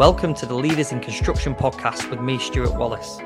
[0.00, 3.18] Welcome to the Leaders in Construction podcast with me, Stuart Wallace.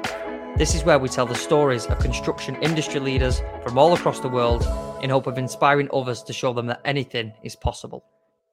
[0.56, 4.28] This is where we tell the stories of construction industry leaders from all across the
[4.28, 4.66] world
[5.00, 8.04] in hope of inspiring others to show them that anything is possible.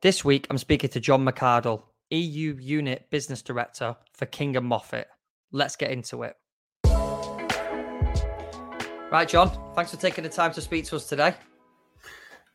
[0.03, 1.81] This week, I'm speaking to John McArdle,
[2.11, 5.07] EU Unit Business Director for King and Moffat.
[5.51, 6.35] Let's get into it.
[9.11, 11.33] Right, John, thanks for taking the time to speak to us today.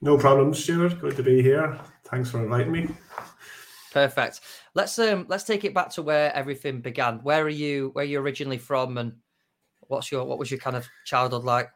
[0.01, 1.01] No problem, Stuart.
[1.01, 1.77] Good to be here.
[2.05, 2.89] Thanks for inviting me.
[3.97, 4.41] Perfect.
[4.75, 7.21] Let's um let's take it back to where everything began.
[7.21, 7.93] Where are you?
[7.95, 9.15] Where are you originally from, and
[9.89, 11.71] what's your what was your kind of childhood like?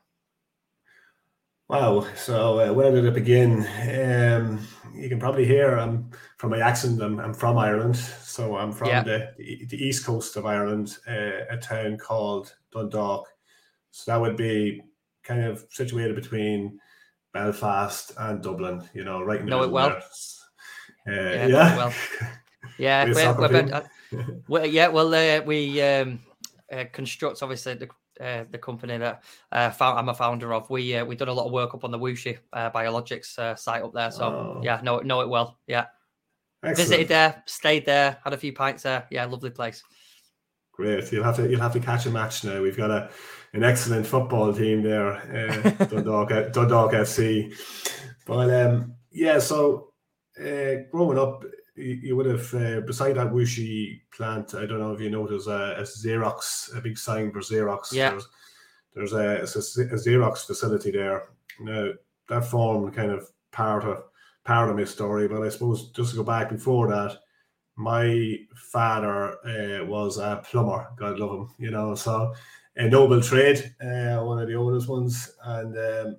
[1.68, 2.06] Wow.
[2.16, 3.66] So uh, where did it begin?
[3.88, 7.00] Um, you can probably hear I'm from my accent.
[7.00, 9.02] I'm, I'm from Ireland, so I'm from yeah.
[9.02, 13.28] the, the east coast of Ireland, uh, a town called Dundalk.
[13.92, 14.82] So that would be
[15.22, 16.80] kind of situated between
[17.32, 18.86] Belfast and Dublin.
[18.92, 20.02] You know, right in the know it well.
[21.06, 21.76] Uh, yeah, yeah.
[21.76, 21.94] Well,
[22.78, 23.82] yeah, we're, uh,
[24.48, 24.88] well, yeah.
[24.88, 26.20] Well, uh, we um,
[26.72, 27.88] uh, construct obviously the
[28.20, 30.68] uh, the company that uh, found, I'm a founder of.
[30.68, 33.54] We uh, we done a lot of work up on the Wuxi uh, Biologics uh,
[33.54, 34.10] site up there.
[34.10, 34.60] So oh.
[34.62, 35.58] yeah, know know it well.
[35.66, 35.86] Yeah,
[36.62, 36.88] Excellent.
[36.88, 39.06] visited there, stayed there, had a few pints there.
[39.10, 39.82] Yeah, lovely place.
[40.72, 41.10] Great.
[41.12, 42.60] You'll have to you'll have to catch a match now.
[42.60, 43.10] We've got a
[43.52, 47.54] an excellent football team there, uh, Dundalk Dundalk FC.
[48.26, 49.89] But um, yeah, so
[50.40, 51.44] uh, growing up,
[51.76, 54.54] you, you would have uh, beside that Wuxi plant.
[54.54, 57.92] I don't know if you noticed uh, a Xerox, a big sign for Xerox.
[57.92, 58.10] Yeah.
[58.10, 58.28] There's,
[58.94, 61.28] there's a, a, a Xerox facility there.
[61.60, 61.90] Now
[62.28, 64.04] that formed kind of part of
[64.44, 65.28] part of my story.
[65.28, 67.18] But I suppose just to go back before that,
[67.76, 70.88] my father uh, was a plumber.
[70.96, 71.94] God love him, you know.
[71.94, 72.34] So
[72.76, 76.16] a noble trade, uh, one of the oldest ones, and um,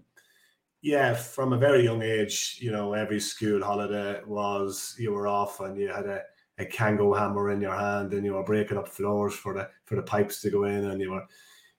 [0.82, 5.60] yeah, from a very young age, you know, every school holiday was you were off
[5.60, 6.22] and you had a,
[6.58, 9.96] a Kango hammer in your hand and you were breaking up floors for the for
[9.96, 11.26] the pipes to go in and you were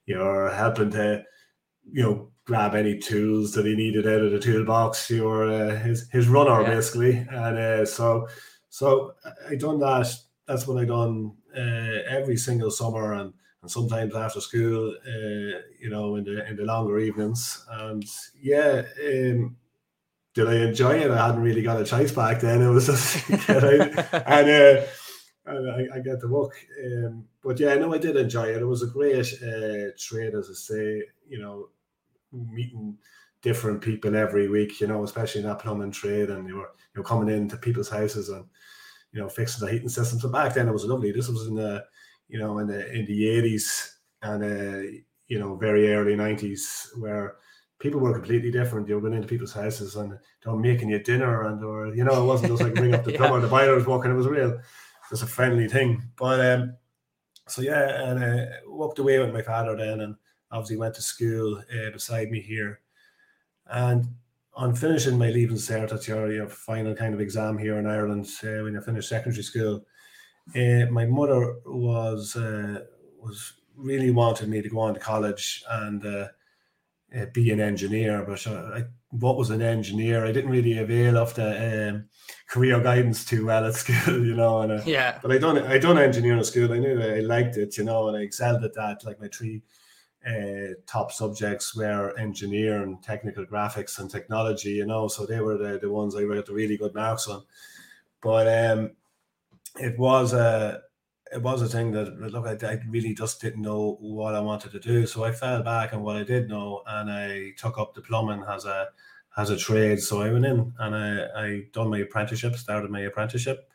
[0.07, 1.23] you were helping to
[1.91, 5.11] you know grab any tools that he needed out of the toolbox.
[5.11, 6.69] You were uh, his his runner yeah.
[6.69, 8.29] basically, and uh, so
[8.69, 9.15] so
[9.49, 10.15] I done that.
[10.47, 15.89] That's what I done uh, every single summer and and sometimes after school, uh, you
[15.89, 17.65] know, in the in the longer evenings.
[17.71, 18.05] And
[18.41, 19.57] yeah, um,
[20.35, 21.11] did I enjoy it?
[21.11, 22.61] I hadn't really got a choice back then.
[22.61, 24.83] It was just and, uh,
[25.47, 26.55] and I, I get the book.
[26.85, 28.63] Um, but yeah, no, I did enjoy it.
[28.63, 31.03] It was a great uh, trade, as I say.
[31.29, 31.69] You know,
[32.33, 32.99] meeting
[33.43, 34.81] different people every week.
[34.81, 37.91] You know, especially in that plumbing trade, and you were you know coming into people's
[37.91, 38.45] houses and
[39.13, 40.19] you know fixing the heating system.
[40.19, 41.13] So back then it was lovely.
[41.13, 41.85] This was in the
[42.33, 44.91] you know, in the in the eighties and uh,
[45.29, 47.37] you know, very early nineties, where
[47.79, 48.89] people were completely different.
[48.89, 52.05] You were going into people's houses and they were making you dinner, and or you
[52.05, 54.11] know, it wasn't just like ring up the plumber, the buyer was walking.
[54.11, 54.59] It was real,
[55.11, 56.03] just a friendly thing.
[56.17, 56.77] But um,
[57.47, 60.17] so yeah, and uh, walked away with my father then, and
[60.51, 62.81] obviously went to school uh, beside me here,
[63.67, 64.07] and
[64.55, 68.29] on finishing my leaving cert, that's your, your final kind of exam here in Ireland
[68.45, 69.85] uh, when you finish secondary school.
[70.55, 72.81] Uh, my mother was uh,
[73.21, 76.29] was really wanted me to go on to college and uh,
[77.17, 80.25] uh be an engineer, but I, what was an engineer?
[80.25, 82.09] I didn't really avail of the um,
[82.49, 84.63] career guidance too well at school, you know.
[84.63, 86.73] And uh, yeah, but I done I done engineering at school.
[86.73, 89.05] I knew I liked it, you know, and I excelled at that.
[89.05, 89.63] Like my three
[90.27, 94.71] uh, top subjects were engineering, technical graphics, and technology.
[94.71, 97.45] You know, so they were the, the ones I got the really good marks on.
[98.23, 98.93] But um,
[99.77, 100.83] it was a
[101.33, 104.71] it was a thing that look I, I, really just didn't know what I wanted
[104.73, 105.07] to do.
[105.07, 108.45] So I fell back on what I did know and I took up the plumbing
[108.49, 108.89] as a
[109.39, 110.01] as a trade.
[110.01, 113.69] So I went in and I, I done my apprenticeship started my apprenticeship.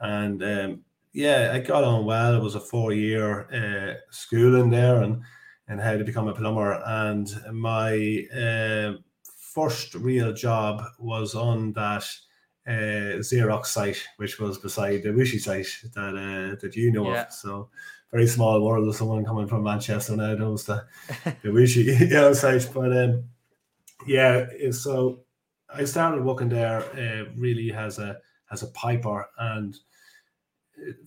[0.00, 2.34] And um, yeah I got on well.
[2.34, 5.22] It was a four year uh, school in there and
[5.68, 6.80] and how to become a plumber.
[6.84, 9.00] And my uh,
[9.36, 12.04] first real job was on that
[12.66, 17.22] uh, Xerox site, which was beside the Wuxi site that uh, that you know yeah.
[17.22, 17.32] of.
[17.32, 17.70] So
[18.10, 20.84] very small world of someone coming from Manchester now knows the
[21.24, 22.68] the Wuxi you know, site.
[22.72, 23.24] But um,
[24.06, 25.20] yeah, so
[25.72, 28.18] I started working there uh, really as a
[28.50, 29.76] as a piper, and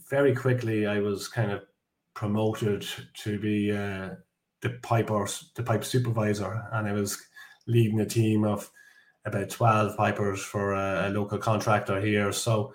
[0.10, 1.64] very quickly I was kind of
[2.14, 2.86] promoted
[3.24, 4.10] to be uh,
[4.62, 7.22] the piper the pipe supervisor, and I was
[7.68, 8.70] leading a team of
[9.26, 12.32] about 12 pipers for a, a local contractor here.
[12.32, 12.74] So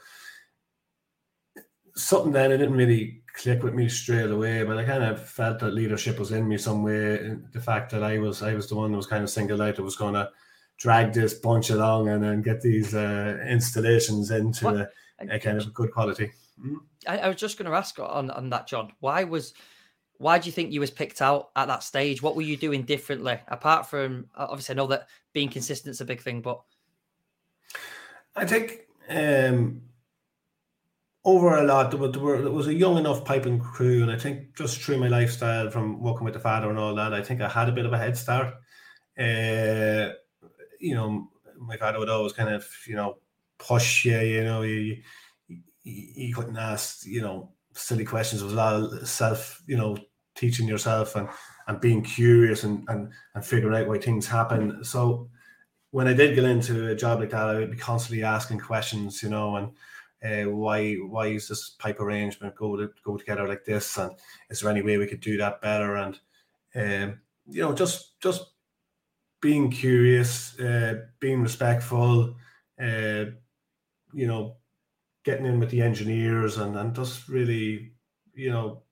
[1.96, 5.58] something then it didn't really click with me straight away, but I kind of felt
[5.60, 7.36] that leadership was in me some way.
[7.52, 9.76] The fact that I was I was the one that was kind of singled out
[9.76, 10.30] that was going to
[10.78, 14.88] drag this bunch along and then get these uh, installations into a,
[15.30, 16.32] a, kind of good quality.
[16.60, 16.78] Hmm?
[17.06, 18.92] I, I was just going to ask on on that, John.
[19.00, 19.54] Why was
[20.18, 22.22] why do you think you was picked out at that stage?
[22.22, 26.06] What were you doing differently apart from obviously I know that being consistent is a
[26.06, 26.62] big thing, but
[28.34, 29.82] I think um,
[31.24, 34.56] over a lot there was, there, was a young enough piping crew, and I think
[34.56, 37.48] just through my lifestyle from working with the father and all that, I think I
[37.48, 38.54] had a bit of a head start.
[39.18, 40.14] Uh,
[40.80, 41.28] you know,
[41.58, 43.18] my father would always kind of you know
[43.58, 45.02] push you, you know, you
[45.48, 48.40] you, you couldn't ask you know silly questions.
[48.40, 49.96] It was a lot of self, you know,
[50.34, 51.28] teaching yourself and
[51.66, 54.84] and being curious and and and figuring out why things happen.
[54.84, 55.28] So
[55.90, 59.22] when I did get into a job like that, I would be constantly asking questions,
[59.22, 59.72] you know, and
[60.24, 64.12] uh, why why is this pipe arrangement go to go together like this, and
[64.50, 65.96] is there any way we could do that better?
[65.96, 66.18] And
[66.74, 68.44] um, you know, just just
[69.40, 72.34] being curious, uh, being respectful,
[72.80, 73.26] uh,
[74.14, 74.56] you know,
[75.24, 77.92] getting in with the engineers and and just really,
[78.34, 78.82] you know,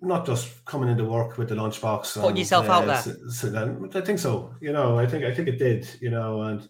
[0.00, 2.14] not just coming into work with the lunchbox.
[2.14, 3.02] Putting and, yourself out there.
[3.02, 4.54] So, so then, I think so.
[4.60, 5.88] You know, I think I think it did.
[6.00, 6.68] You know, and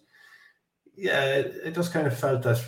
[0.95, 2.63] yeah, it, it just kind of felt that.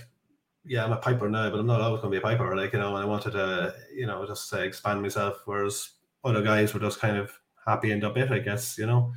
[0.63, 2.55] Yeah, I'm a piper now, but I'm not always going to be a piper.
[2.55, 5.41] Like you know, and I wanted to, you know, just uh, expand myself.
[5.45, 5.91] Whereas
[6.23, 7.31] other guys were just kind of
[7.65, 8.77] happy and a bit, I guess.
[8.77, 9.13] You know,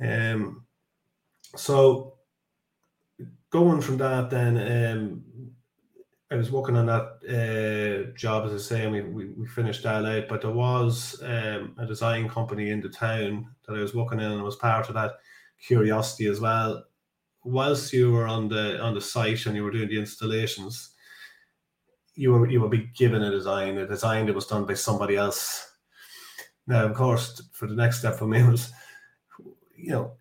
[0.00, 0.64] um.
[1.56, 2.14] So
[3.50, 4.56] going from that, then
[4.96, 5.51] um,
[6.32, 9.82] I was working on that uh, job, as I say, and we, we, we finished
[9.82, 10.28] that out.
[10.28, 14.30] But there was um, a design company in the town that I was working in,
[14.30, 15.12] and it was part of that
[15.60, 16.84] curiosity as well.
[17.44, 20.92] Whilst you were on the on the site and you were doing the installations,
[22.14, 25.16] you were you would be given a design, a design that was done by somebody
[25.16, 25.68] else.
[26.66, 28.72] Now, of course, for the next step for me was,
[29.76, 30.12] you know,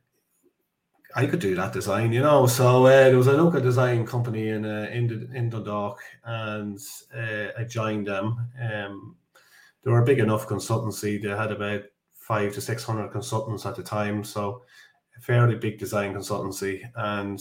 [1.16, 2.48] I could do that design, you know.
[2.48, 6.80] So uh, there was a local design company in uh, in, in Dundalk, and
[7.16, 8.50] uh, I joined them.
[8.62, 9.16] Um,
[9.84, 11.22] they were a big enough consultancy.
[11.22, 11.82] They had about
[12.14, 14.64] five to six hundred consultants at the time, so
[15.18, 16.84] a fairly big design consultancy.
[16.96, 17.40] And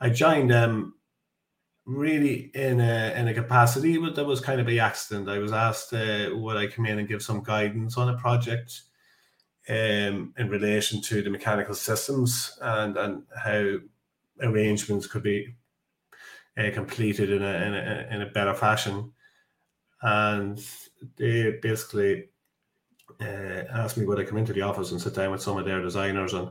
[0.00, 0.94] I joined them
[1.84, 5.28] really in a in a capacity, but that was kind of by accident.
[5.28, 8.82] I was asked uh, would I come in and give some guidance on a project
[9.68, 13.76] um, in relation to the mechanical systems and, and how
[14.40, 15.54] arrangements could be
[16.56, 19.12] uh, completed in a, in, a, in a better fashion.
[20.02, 20.64] And
[21.16, 22.28] they basically
[23.20, 25.64] uh, asked me would I come into the office and sit down with some of
[25.64, 26.50] their designers and,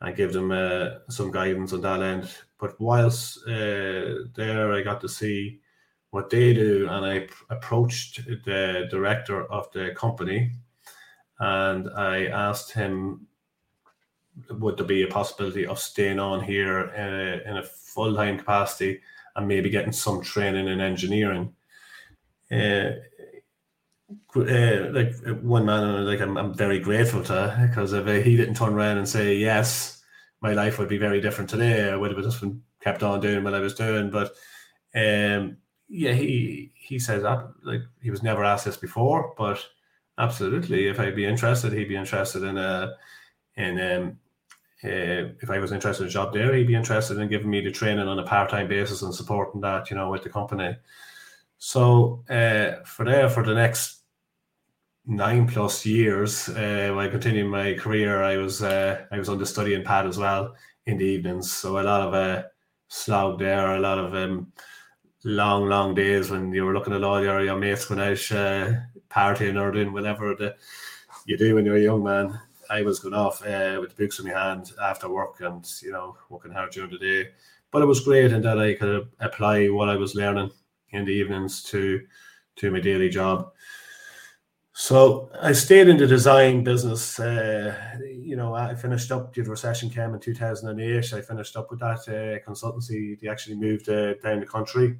[0.00, 2.30] and give them uh, some guidance on that end.
[2.58, 5.60] But whilst uh, there, I got to see
[6.10, 10.52] what they do, and I approached the director of the company
[11.38, 13.26] and I asked him,
[14.50, 16.80] would there be a possibility of staying on here
[17.46, 19.00] in a, a full time capacity
[19.34, 21.54] and maybe getting some training in engineering?
[22.50, 22.90] Uh,
[24.36, 28.74] uh, like one man, like I'm, I'm very grateful to because if he didn't turn
[28.74, 30.02] around and say yes,
[30.40, 31.90] my life would be very different today.
[31.90, 34.10] I would have just been kept on doing what I was doing.
[34.10, 34.32] But
[34.94, 35.56] um,
[35.88, 39.64] yeah, he he says that like he was never asked this before, but
[40.18, 40.88] Absolutely.
[40.88, 42.94] If I'd be interested, he'd be interested in a
[43.56, 44.18] in um,
[44.84, 47.60] uh, if I was interested in a job there, he'd be interested in giving me
[47.60, 50.76] the training on a part time basis and supporting that, you know, with the company.
[51.58, 54.02] So uh, for there, for the next
[55.06, 59.46] nine plus years, uh, while continuing my career, I was uh, I was on the
[59.46, 60.54] studying pad as well
[60.86, 61.50] in the evenings.
[61.52, 62.44] So a lot of uh,
[62.88, 64.52] slog there, a lot of um,
[65.24, 68.72] long, long days when you were looking at all your, your mates going out uh,
[69.16, 70.54] partying or doing whatever the,
[71.24, 72.38] you do when you're a young man.
[72.68, 75.92] I was going off uh, with the books in my hand after work and, you
[75.92, 77.30] know, working hard during the day.
[77.70, 80.50] But it was great in that I could apply what I was learning
[80.90, 82.00] in the evenings to
[82.56, 83.52] to my daily job.
[84.72, 87.18] So I stayed in the design business.
[87.18, 87.74] Uh,
[88.06, 89.34] you know, I finished up.
[89.34, 91.12] The recession came in 2008.
[91.12, 93.18] I finished up with that uh, consultancy.
[93.18, 94.98] They actually moved uh, down the country.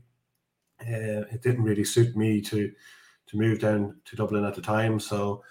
[0.80, 2.70] Uh, it didn't really suit me to
[3.26, 5.00] to move down to Dublin at the time.
[5.00, 5.42] So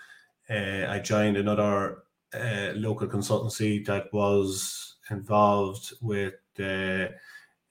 [0.50, 2.03] uh, I joined another
[2.34, 7.13] uh, local consultancy that was involved with the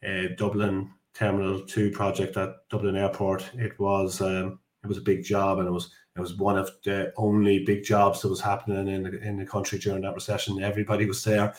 [0.07, 3.51] uh, Dublin Terminal Two project at Dublin Airport.
[3.55, 6.71] It was um, it was a big job, and it was it was one of
[6.85, 10.63] the only big jobs that was happening in the, in the country during that recession.
[10.63, 11.55] Everybody was there,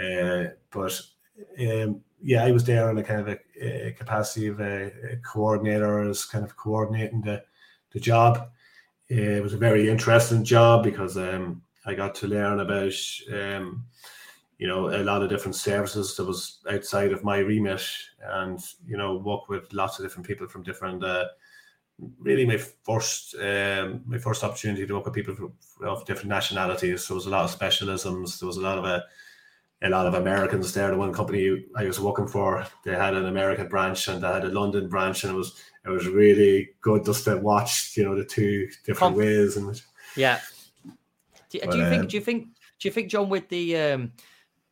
[0.00, 1.00] uh, but
[1.60, 5.16] um, yeah, I was there in a kind of a, a capacity of a, a
[5.16, 7.42] coordinator, as kind of coordinating the
[7.94, 8.50] the job.
[9.08, 12.92] It was a very interesting job because um, I got to learn about
[13.32, 13.86] um,
[14.58, 17.82] you know, a lot of different services that was outside of my remit,
[18.22, 21.02] and you know, work with lots of different people from different.
[21.02, 21.26] Uh,
[22.18, 27.04] really, my first um, my first opportunity to work with people of different nationalities.
[27.04, 28.38] So there was a lot of specialisms.
[28.38, 29.00] There was a lot of a uh,
[29.82, 30.90] a lot of Americans there.
[30.90, 34.44] The one company I was working for, they had an American branch and they had
[34.44, 38.14] a London branch, and it was it was really good just to watch, you know,
[38.14, 39.56] the two different ways.
[39.56, 39.80] And
[40.16, 40.40] yeah,
[41.50, 42.02] do, but, do you think?
[42.02, 42.48] Um, do you think?
[42.80, 44.12] Do you think, John, with the um,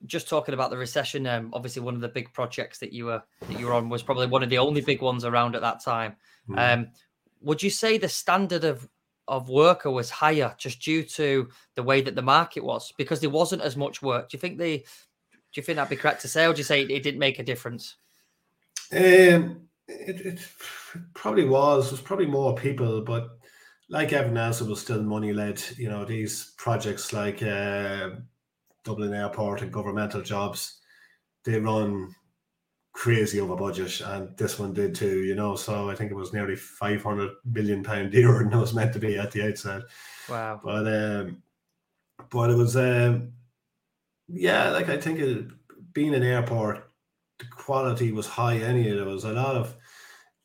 [0.07, 3.23] just talking about the recession, um, obviously one of the big projects that you were
[3.49, 5.83] that you were on was probably one of the only big ones around at that
[5.83, 6.17] time.
[6.49, 6.73] Mm.
[6.75, 6.89] Um,
[7.41, 8.89] would you say the standard of
[9.29, 13.31] of worker was higher just due to the way that the market was because there
[13.31, 14.29] wasn't as much work?
[14.29, 16.65] Do you think the do you think that'd be correct to say, or do you
[16.65, 17.97] say it, didn't make a difference?
[18.91, 19.69] Um,
[20.01, 20.49] it, it
[21.15, 21.87] probably was.
[21.87, 23.39] It was probably more people, but
[23.89, 25.63] like everyone else, it was still money led.
[25.77, 28.11] You know, these projects like uh,
[28.85, 30.81] Dublin Airport and governmental jobs,
[31.45, 32.15] they run
[32.93, 35.23] crazy over budget, and this one did too.
[35.25, 38.61] You know, so I think it was nearly five hundred billion pound dearer than it
[38.61, 39.83] was meant to be at the outset.
[40.29, 40.61] Wow!
[40.63, 41.43] But um,
[42.31, 43.33] but it was um,
[44.29, 45.47] yeah, like I think it,
[45.93, 46.89] being an airport,
[47.39, 48.57] the quality was high.
[48.57, 49.77] Any there was a lot of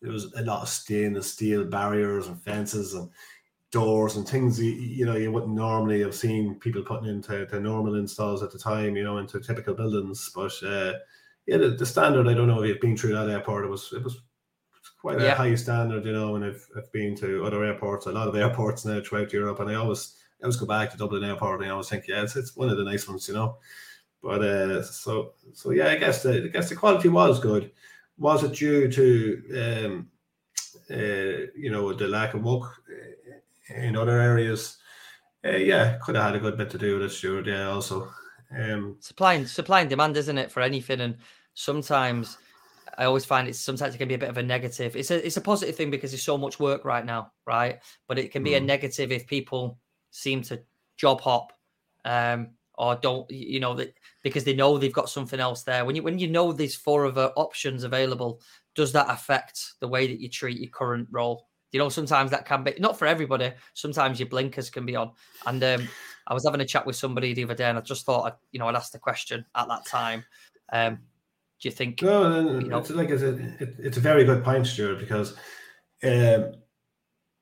[0.08, 3.10] there was a lot of stainless steel barriers and fences and
[3.72, 7.60] doors and things you, you know you wouldn't normally have seen people putting into the
[7.60, 10.32] normal installs at the time you know into typical buildings.
[10.34, 10.94] But uh,
[11.48, 13.92] yeah the, the, standard i don't know if you've been through that airport it was
[13.94, 14.22] it was
[15.02, 15.32] quite yeah.
[15.32, 18.36] a high standard you know and I've, I've been to other airports a lot of
[18.36, 21.70] airports now throughout europe and i always I always go back to dublin airport and
[21.70, 23.58] i always think yeah it's, it's one of the nice ones you know.
[24.22, 27.72] But uh so so yeah i guess the i guess the quality was good
[28.18, 30.08] was it due to um
[30.90, 32.82] uh, you know the lack of work
[33.70, 34.78] in other areas.
[35.46, 37.48] Uh, yeah, could have had a good bit to do with it, Stuart.
[37.48, 38.12] Yeah, also.
[38.58, 41.02] Um, supply and supply and demand, isn't it, for anything?
[41.02, 41.18] And
[41.54, 42.38] sometimes
[42.98, 44.96] I always find it's sometimes it can be a bit of a negative.
[44.96, 47.80] It's a it's a positive thing because there's so much work right now, right?
[48.08, 48.58] But it can be mm.
[48.58, 49.78] a negative if people
[50.12, 50.62] seem to
[50.96, 51.54] job hop,
[52.06, 53.94] um, or don't you know that
[54.24, 55.86] because they know they've got something else there.
[55.86, 58.42] When you when you know there's four other options available,
[58.76, 61.48] does that affect the way that you treat your current role?
[61.72, 63.52] You know, sometimes that can be not for everybody.
[63.74, 65.12] Sometimes your blinkers can be on.
[65.46, 65.88] And um,
[66.28, 68.60] I was having a chat with somebody the other day, and I just thought, you
[68.60, 70.24] know, I'd ask the question at that time.
[70.72, 71.00] Um,
[71.60, 72.02] do you think?
[72.04, 75.36] No, you know, it's like it's a, it, it's a very good point, Stuart, because
[76.04, 76.54] um,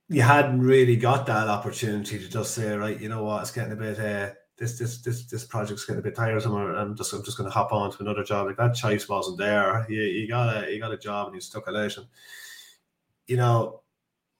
[0.07, 3.73] you hadn't really got that opportunity to just say, right, you know what, it's getting
[3.73, 3.99] a bit.
[3.99, 7.49] Uh, this this this this project's getting a bit tiresome, I'm just I'm just going
[7.49, 8.47] to hop on to another job.
[8.47, 9.85] Like that choice wasn't there.
[9.89, 12.07] You, you got a you got a job and you stuck it out, and
[13.27, 13.81] you know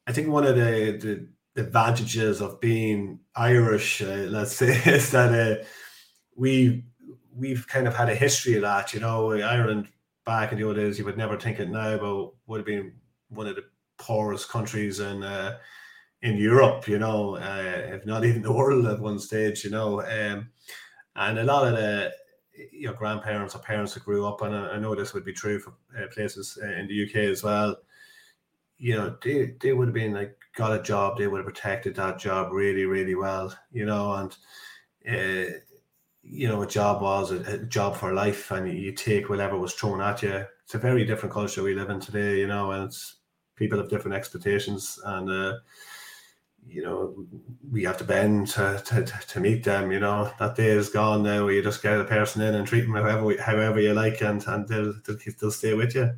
[0.07, 5.34] I think one of the, the advantages of being Irish, uh, let's say, is that
[5.34, 5.63] uh,
[6.36, 6.86] we
[7.36, 8.93] we've kind of had a history of that.
[8.93, 9.88] You know, Ireland
[10.25, 12.93] back in the old days, you would never think it now, but would have been
[13.29, 13.65] one of the
[13.98, 15.57] poorest countries in uh,
[16.25, 16.88] in Europe.
[16.88, 19.63] You know, uh, if not even the world at one stage.
[19.63, 20.50] You know, um,
[21.15, 22.12] and a lot of the
[22.72, 25.60] your grandparents or parents that grew up, and I, I know this would be true
[25.60, 27.77] for uh, places uh, in the UK as well
[28.77, 31.96] you know, they, they would have been like got a job, they would have protected
[31.96, 34.36] that job really, really well, you know, and
[35.10, 35.53] uh,
[36.24, 39.74] you know, a job was a, a, job for life, and you take whatever was
[39.74, 40.44] thrown at you.
[40.63, 43.17] It's a very different culture we live in today, you know, and it's
[43.55, 45.53] people have different expectations, and uh,
[46.67, 47.25] you know,
[47.72, 49.91] we have to bend to, to, to meet them.
[49.91, 51.48] You know, that day is gone now.
[51.48, 54.67] You just get a person in and treat them however however you like, and and
[54.67, 56.12] they'll they'll, stay with you.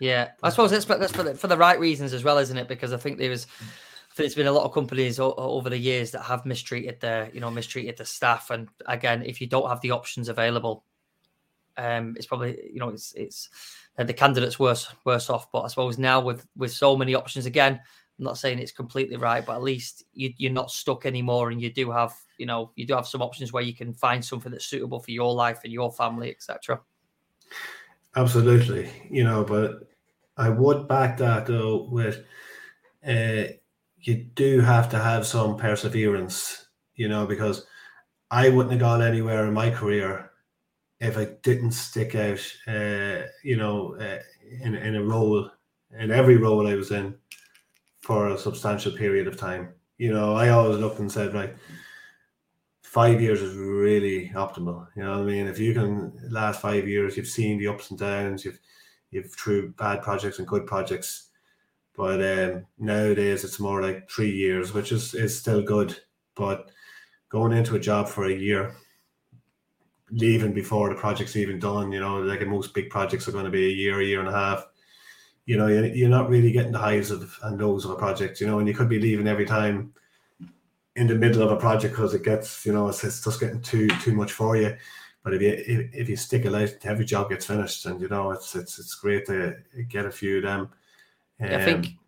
[0.00, 2.66] Yeah, I suppose that's, that's for the, for the right reasons as well, isn't it?
[2.66, 5.70] Because I think there was, I think there's been a lot of companies o- over
[5.70, 8.50] the years that have mistreated their, you know, mistreated the staff.
[8.50, 10.84] And again, if you don't have the options available,
[11.76, 13.48] um, it's probably, you know, it's it's
[13.96, 15.52] the candidates worse worse off.
[15.52, 17.80] But I suppose now with with so many options, again,
[18.22, 21.60] I'm not saying it's completely right, but at least you, you're not stuck anymore, and
[21.60, 24.52] you do have, you know, you do have some options where you can find something
[24.52, 26.80] that's suitable for your life and your family, etc.
[28.14, 29.88] Absolutely, you know, but
[30.36, 32.24] I would back that though with
[33.04, 33.44] uh,
[33.98, 37.66] you do have to have some perseverance, you know, because
[38.30, 40.30] I wouldn't have gone anywhere in my career
[41.00, 42.38] if I didn't stick out,
[42.68, 44.20] uh, you know, uh,
[44.60, 45.50] in in a role,
[45.98, 47.16] in every role I was in,
[48.02, 49.72] for a substantial period of time.
[49.98, 51.54] You know, I always looked and said, right,
[52.82, 54.86] five years is really optimal.
[54.96, 55.46] You know what I mean?
[55.46, 58.58] If you can last five years, you've seen the ups and downs, you've
[59.10, 61.28] you've through bad projects and good projects.
[61.94, 65.96] But um, nowadays it's more like three years, which is, is still good.
[66.34, 66.70] But
[67.28, 68.74] going into a job for a year,
[70.10, 71.92] leaving before the project's even done.
[71.92, 74.28] You know, like most big projects are going to be a year, a year and
[74.28, 74.66] a half.
[75.44, 78.40] You know, you're not really getting the highs of and lows of a project.
[78.40, 79.92] You know, and you could be leaving every time
[80.94, 83.60] in the middle of a project because it gets, you know, it's, it's just getting
[83.62, 84.76] too too much for you.
[85.24, 88.08] But if you if, if you stick it out, every job gets finished, and you
[88.08, 89.56] know, it's it's it's great to
[89.88, 90.60] get a few of them.
[91.40, 91.98] Um, I think um,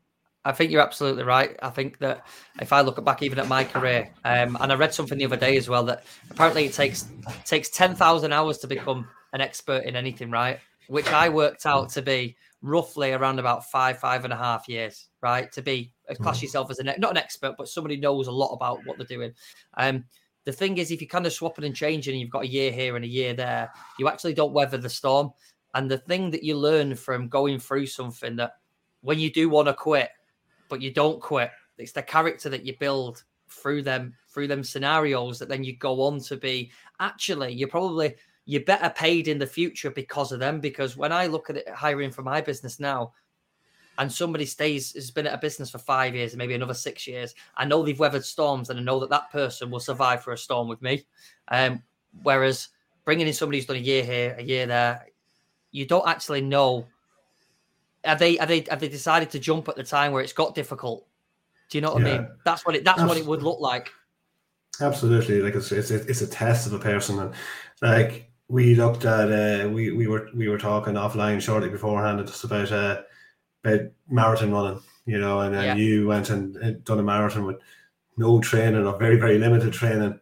[0.44, 1.56] I think you're absolutely right.
[1.62, 2.26] I think that
[2.60, 5.36] if I look back even at my career, um, and I read something the other
[5.36, 7.06] day as well that apparently it takes
[7.44, 10.58] takes ten thousand hours to become an expert in anything, right?
[10.88, 15.08] Which I worked out to be roughly around about five five and a half years,
[15.20, 15.52] right?
[15.52, 16.46] To be uh, class hmm.
[16.46, 19.32] yourself as an not an expert, but somebody knows a lot about what they're doing.
[19.76, 20.04] Um,
[20.44, 22.72] the thing is, if you're kind of swapping and changing, and you've got a year
[22.72, 25.30] here and a year there, you actually don't weather the storm.
[25.74, 28.52] And the thing that you learn from going through something that
[29.02, 30.10] when you do want to quit,
[30.68, 31.50] but you don't quit.
[31.78, 36.00] It's the character that you build through them through them scenarios that then you go
[36.02, 38.14] on to be actually you're probably
[38.46, 41.68] you're better paid in the future because of them because when i look at it
[41.68, 43.12] hiring for my business now
[43.98, 47.06] and somebody stays has been at a business for five years and maybe another six
[47.06, 50.32] years i know they've weathered storms and i know that that person will survive for
[50.32, 51.04] a storm with me
[51.48, 51.82] um,
[52.22, 52.68] whereas
[53.04, 55.06] bringing in somebody who's done a year here a year there
[55.70, 56.86] you don't actually know
[58.04, 60.54] have they have they have they decided to jump at the time where it's got
[60.54, 61.06] difficult?
[61.70, 62.08] Do you know what yeah.
[62.08, 62.28] I mean?
[62.44, 63.22] That's what it that's Absolutely.
[63.22, 63.90] what it would look like.
[64.80, 67.34] Absolutely, like it's it's it's a test of a person, and
[67.80, 72.44] like we looked at uh, we we were we were talking offline shortly beforehand just
[72.44, 73.02] about uh,
[73.64, 75.74] about marathon running, you know, and then yeah.
[75.74, 77.56] you went and done a marathon with
[78.16, 80.20] no training or very very limited training.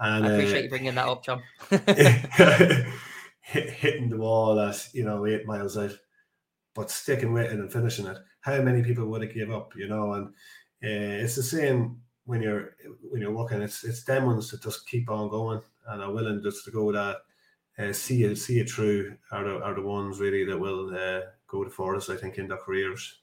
[0.00, 1.40] And I appreciate uh, you bringing that up, John.
[3.40, 5.96] hitting the wall at you know eight miles out
[6.74, 8.18] but sticking with it and finishing it.
[8.40, 9.76] How many people would have give up?
[9.76, 10.26] You know, and
[10.82, 12.74] uh, it's the same when you're
[13.08, 13.62] when you're working.
[13.62, 16.90] It's it's them ones that just keep on going and are willing just to go
[16.90, 17.18] that
[17.78, 21.20] uh, see it see it through are the, are the ones really that will uh,
[21.46, 22.10] go the farthest.
[22.10, 23.18] I think in their careers.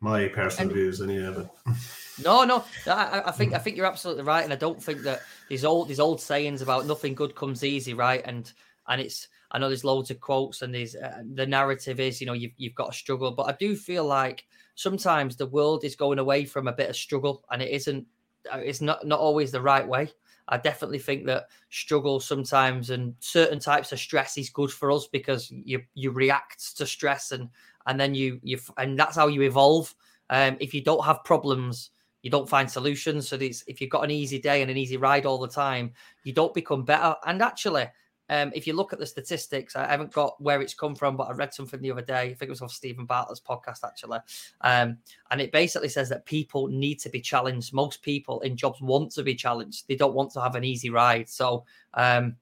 [0.00, 1.32] My personal and, views, anyway.
[1.34, 1.74] But.
[2.24, 5.20] No, no, I, I, think I think you're absolutely right, and I don't think that
[5.50, 8.22] these old these old sayings about nothing good comes easy, right?
[8.24, 8.50] And
[8.88, 12.26] and it's I know there's loads of quotes and there's uh, the narrative is you
[12.26, 15.94] know you've you've got to struggle, but I do feel like sometimes the world is
[15.94, 18.06] going away from a bit of struggle, and it isn't.
[18.50, 20.10] Uh, it's not not always the right way.
[20.48, 25.08] I definitely think that struggle sometimes and certain types of stress is good for us
[25.08, 27.48] because you you react to stress and
[27.86, 29.94] and then you you and that's how you evolve.
[30.30, 31.90] Um, if you don't have problems,
[32.22, 33.28] you don't find solutions.
[33.28, 35.92] So these, if you've got an easy day and an easy ride all the time,
[36.24, 37.14] you don't become better.
[37.24, 37.86] And actually,
[38.28, 41.28] um, if you look at the statistics, I haven't got where it's come from, but
[41.28, 42.22] I read something the other day.
[42.22, 44.18] I think it was off Steven Bartlett's podcast actually,
[44.62, 44.98] um,
[45.30, 47.72] and it basically says that people need to be challenged.
[47.72, 49.86] Most people in jobs want to be challenged.
[49.86, 51.28] They don't want to have an easy ride.
[51.28, 52.36] So, um,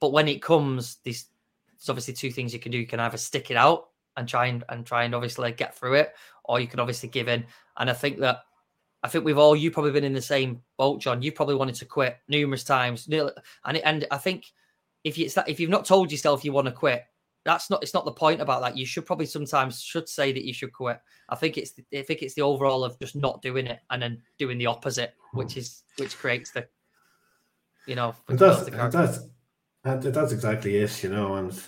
[0.00, 1.26] but when it comes, there's,
[1.78, 2.78] there's obviously two things you can do.
[2.78, 5.94] You can either stick it out and try and and try and obviously get through
[5.94, 7.46] it, or you can obviously give in.
[7.78, 8.42] And I think that
[9.02, 11.22] I think we've all you probably been in the same boat, John.
[11.22, 14.52] You probably wanted to quit numerous times, and and I think
[15.08, 17.04] if you if you've not told yourself you want to quit,
[17.44, 18.76] that's not it's not the point about that.
[18.76, 21.00] You should probably sometimes should say that you should quit.
[21.28, 24.22] I think it's I think it's the overall of just not doing it and then
[24.38, 26.66] doing the opposite, which is which creates the
[27.86, 29.20] you know that's that's
[29.82, 31.58] that's exactly it, you know, and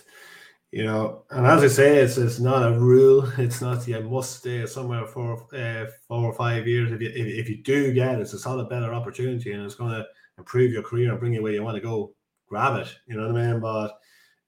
[0.71, 3.27] you know, and as I say, it's it's not a rule.
[3.37, 6.91] It's not you must stay somewhere for uh, four or five years.
[6.91, 9.75] If you if, if you do get it, it's a solid better opportunity, and it's
[9.75, 10.05] going to
[10.37, 12.13] improve your career and bring you where you want to go
[12.51, 12.93] grab it.
[13.07, 13.59] You know what I mean?
[13.61, 13.91] But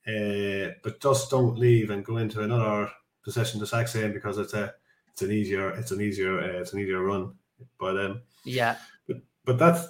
[0.06, 2.92] uh, but just don't leave and go into another
[3.24, 4.74] position the exact same because it's a
[5.10, 7.34] it's an easier it's an easier uh, it's an easier run.
[7.80, 8.76] But um yeah,
[9.08, 9.88] but but that's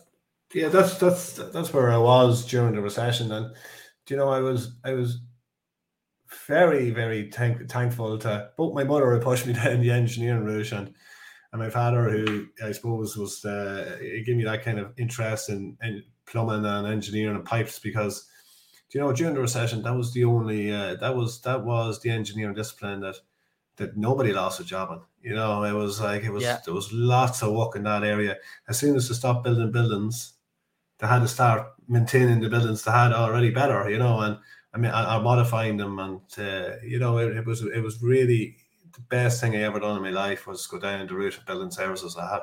[0.53, 3.55] yeah that's that's that's where I was during the recession and
[4.05, 5.21] do you know I was I was
[6.47, 10.71] very very thank, thankful to both my mother who pushed me down the engineering route
[10.71, 10.93] and
[11.51, 15.77] and my father who I suppose was uh, gave me that kind of interest in,
[15.81, 18.27] in plumbing and engineering and pipes because
[18.91, 22.09] you know during the recession that was the only uh, that was that was the
[22.09, 23.15] engineering discipline that
[23.77, 25.29] that nobody lost a job in.
[25.29, 26.59] You know, it was like it was yeah.
[26.65, 28.37] there was lots of work in that area.
[28.67, 30.33] As soon as they stopped building buildings,
[30.99, 33.89] they had to start maintaining the buildings they had already better.
[33.89, 34.37] You know, and
[34.73, 38.57] I mean, are modifying them, and uh, you know, it, it, was it was really
[38.93, 41.45] the best thing I ever done in my life was go down the route of
[41.45, 42.17] building services.
[42.17, 42.41] I had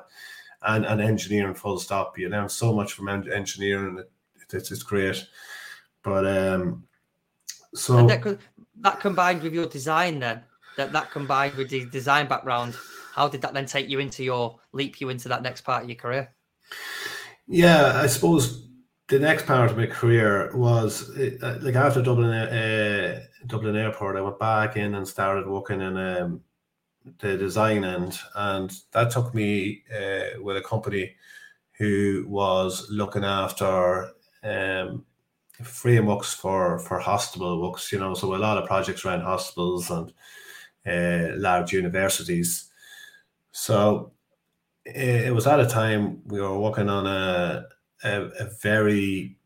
[0.63, 2.19] and, and engineering full stop.
[2.19, 3.99] You learn so much from engineering.
[3.99, 4.11] It,
[4.43, 5.27] it, it's, it's great.
[6.03, 6.85] But um,
[7.75, 8.39] so that,
[8.81, 10.43] that combined with your design, then
[10.77, 12.77] that that combined with the design background,
[13.15, 15.89] how did that then take you into your leap you into that next part of
[15.89, 16.33] your career?
[17.47, 18.69] Yeah, I suppose
[19.09, 24.21] the next part of my career was uh, like after Dublin uh, Dublin Airport, I
[24.21, 26.41] went back in and started working in um,
[27.19, 31.17] the design end, and that took me uh, with a company
[31.73, 35.05] who was looking after um,
[35.63, 37.93] frameworks for for hospital works.
[37.93, 40.13] You know, so a lot of projects around hospitals and
[40.87, 42.71] uh, large universities.
[43.53, 44.13] So
[44.85, 47.67] it, it was at a time we were working on a
[48.05, 49.37] a, a very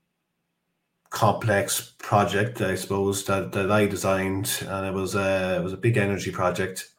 [1.11, 5.77] complex project, I suppose that, that I designed, and it was a it was a
[5.79, 6.93] big energy project,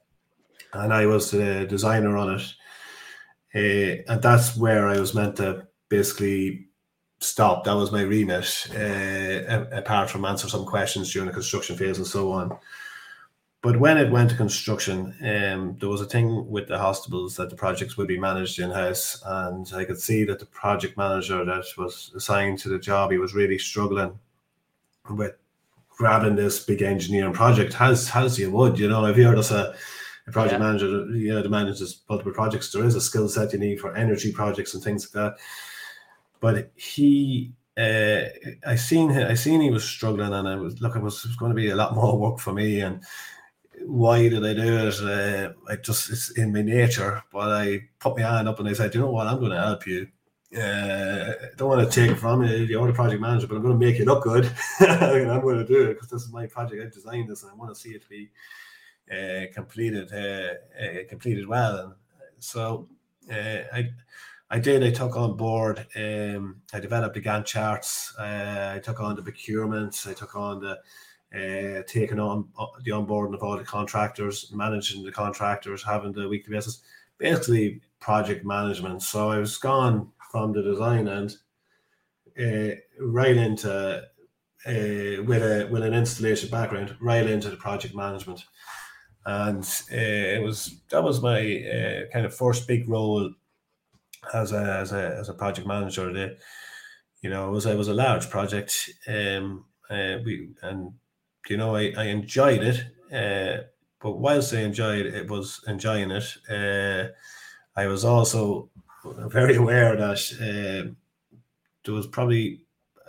[0.75, 2.53] and I was the designer on it,
[3.55, 6.67] uh, and that's where I was meant to basically
[7.19, 7.63] stop.
[7.63, 12.07] That was my remit, uh, apart from answer some questions during the construction phase and
[12.07, 12.57] so on.
[13.61, 17.49] But when it went to construction, um, there was a thing with the hospitals that
[17.49, 21.43] the projects would be managed in house, and I could see that the project manager
[21.43, 24.19] that was assigned to the job, he was really struggling
[25.09, 25.33] with
[25.89, 27.81] grabbing this big engineering project.
[27.81, 29.75] As as you would, you know, if you're just a,
[30.27, 30.65] a project yeah.
[30.65, 33.95] manager, you know, the manages multiple projects, there is a skill set you need for
[33.95, 35.39] energy projects and things like that.
[36.39, 38.29] But he uh,
[38.65, 41.27] I seen him, I seen he was struggling, and I was look, it was, it
[41.27, 43.01] was going to be a lot more work for me, and
[43.81, 45.01] why did I do it?
[45.01, 47.21] Uh, I just it's in my nature.
[47.31, 49.61] But I put my hand up and I said, you know what, I'm going to
[49.61, 50.07] help you.
[50.55, 53.61] Uh, I don't want to take it from you, you're the project manager, but I'm
[53.61, 54.49] going to make it look good.
[54.79, 56.81] and I'm going to do it because this is my project.
[56.81, 58.29] I designed this, and I want to see it to be
[59.11, 61.79] uh, completed, uh, uh completed well.
[61.79, 61.93] And
[62.39, 62.89] so
[63.31, 63.89] I.
[64.47, 64.83] I did.
[64.83, 65.87] I took on board.
[65.95, 68.13] Um, I developed the Gantt charts.
[68.19, 70.05] I took on the procurement.
[70.07, 70.79] I took on the
[71.35, 76.29] uh, taking on uh, the onboarding of all the contractors, managing the contractors, having the
[76.29, 76.81] weekly basis,
[77.17, 79.01] basically project management.
[79.01, 81.35] So I was gone from the design end
[82.39, 84.03] uh, right into
[84.65, 88.43] uh, with a with an installation background, right into the project management,
[89.25, 93.33] and uh, it was that was my uh, kind of first big role
[94.33, 96.11] as a as a as a project manager.
[96.13, 96.37] The,
[97.21, 98.89] you know, it was it was a large project.
[99.07, 100.93] Um, uh, we and
[101.49, 103.67] you know, I, I enjoyed it.
[104.05, 107.09] But whilst I enjoyed it, was enjoying it, uh,
[107.75, 108.69] I was also
[109.03, 110.91] very aware that uh,
[111.83, 112.64] there was probably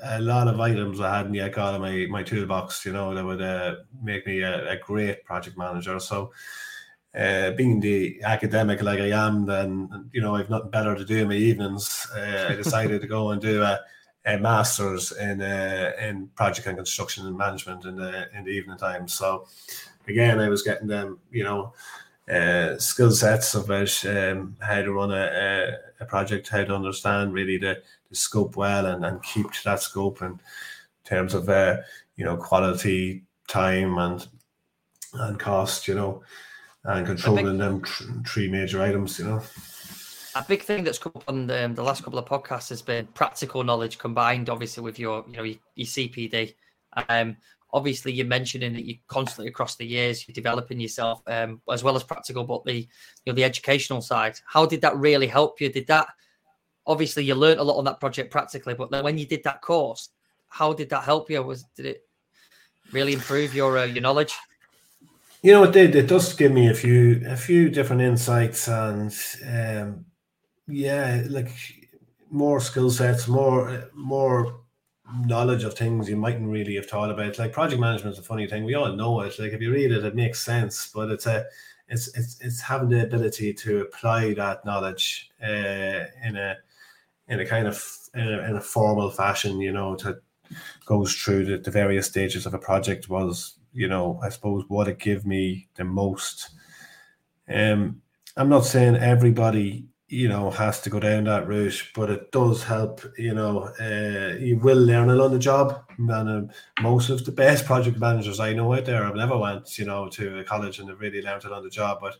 [0.08, 3.24] a lot of items I hadn't yet got in my, my toolbox, you know, that
[3.24, 5.98] would uh, make me a, a, great project manager.
[5.98, 6.32] So,
[7.16, 11.18] uh, being the academic like I am, then, you know, I've nothing better to do
[11.22, 12.06] in my evenings.
[12.14, 13.80] Uh, I decided to go and do a,
[14.26, 18.76] a masters in uh, in project and construction and management in the in the evening
[18.76, 19.08] time.
[19.08, 19.46] So
[20.08, 21.72] again, I was getting them, you know,
[22.30, 27.56] uh, skill sets of um, how to run a, a, project, how to understand really
[27.56, 30.40] the, the scope well and, and keep to that scope in
[31.04, 31.78] terms of uh,
[32.16, 34.26] you know quality, time, and
[35.14, 36.22] and cost, you know,
[36.84, 37.82] and controlling them
[38.26, 39.42] three major items, you know
[40.36, 42.82] a big thing that's come up on the, um, the, last couple of podcasts has
[42.82, 46.54] been practical knowledge combined, obviously, with your you know your, your CPD.
[47.08, 47.36] Um,
[47.72, 51.96] obviously, you're mentioning that you constantly across the years you're developing yourself um, as well
[51.96, 52.86] as practical, but the you
[53.26, 54.38] know the educational side.
[54.46, 55.72] How did that really help you?
[55.72, 56.08] Did that
[56.86, 59.62] obviously you learned a lot on that project practically, but then when you did that
[59.62, 60.10] course,
[60.48, 61.42] how did that help you?
[61.42, 62.06] Was did it
[62.92, 64.34] really improve your uh, your knowledge?
[65.42, 65.94] You know, it did.
[65.94, 69.14] It does give me a few a few different insights and
[69.48, 70.04] um,
[70.66, 71.50] yeah, like
[72.30, 74.60] more skill sets, more more
[75.24, 77.38] knowledge of things you mightn't really have thought about.
[77.38, 78.64] Like project management is a funny thing.
[78.64, 79.38] We all know it.
[79.38, 81.44] Like if you read it, it makes sense, but it's a
[81.88, 86.56] it's it's it's having the ability to apply that knowledge uh, in a
[87.28, 87.84] in a kind of
[88.14, 89.60] in a, in a formal fashion.
[89.60, 90.18] You know, to
[90.84, 94.88] goes through the, the various stages of a project was you know I suppose what
[94.88, 96.50] it gave me the most.
[97.48, 98.02] Um,
[98.36, 102.62] I'm not saying everybody you know has to go down that route but it does
[102.62, 106.42] help you know uh, you will learn it on the job and uh,
[106.80, 110.08] most of the best project managers i know out there have never went you know
[110.08, 112.16] to a college and they've really learned it on the job but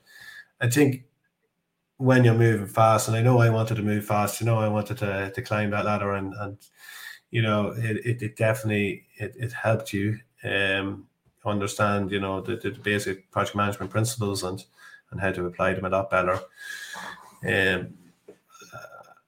[0.61, 1.05] i think
[1.99, 4.69] when you're moving fast and i know i wanted to move fast you know i
[4.69, 6.59] wanted to, to climb that ladder and and
[7.31, 11.07] you know it, it, it definitely it, it helped you um
[11.45, 14.65] understand you know the, the basic project management principles and
[15.11, 16.41] and how to apply them a lot better
[17.47, 17.95] um,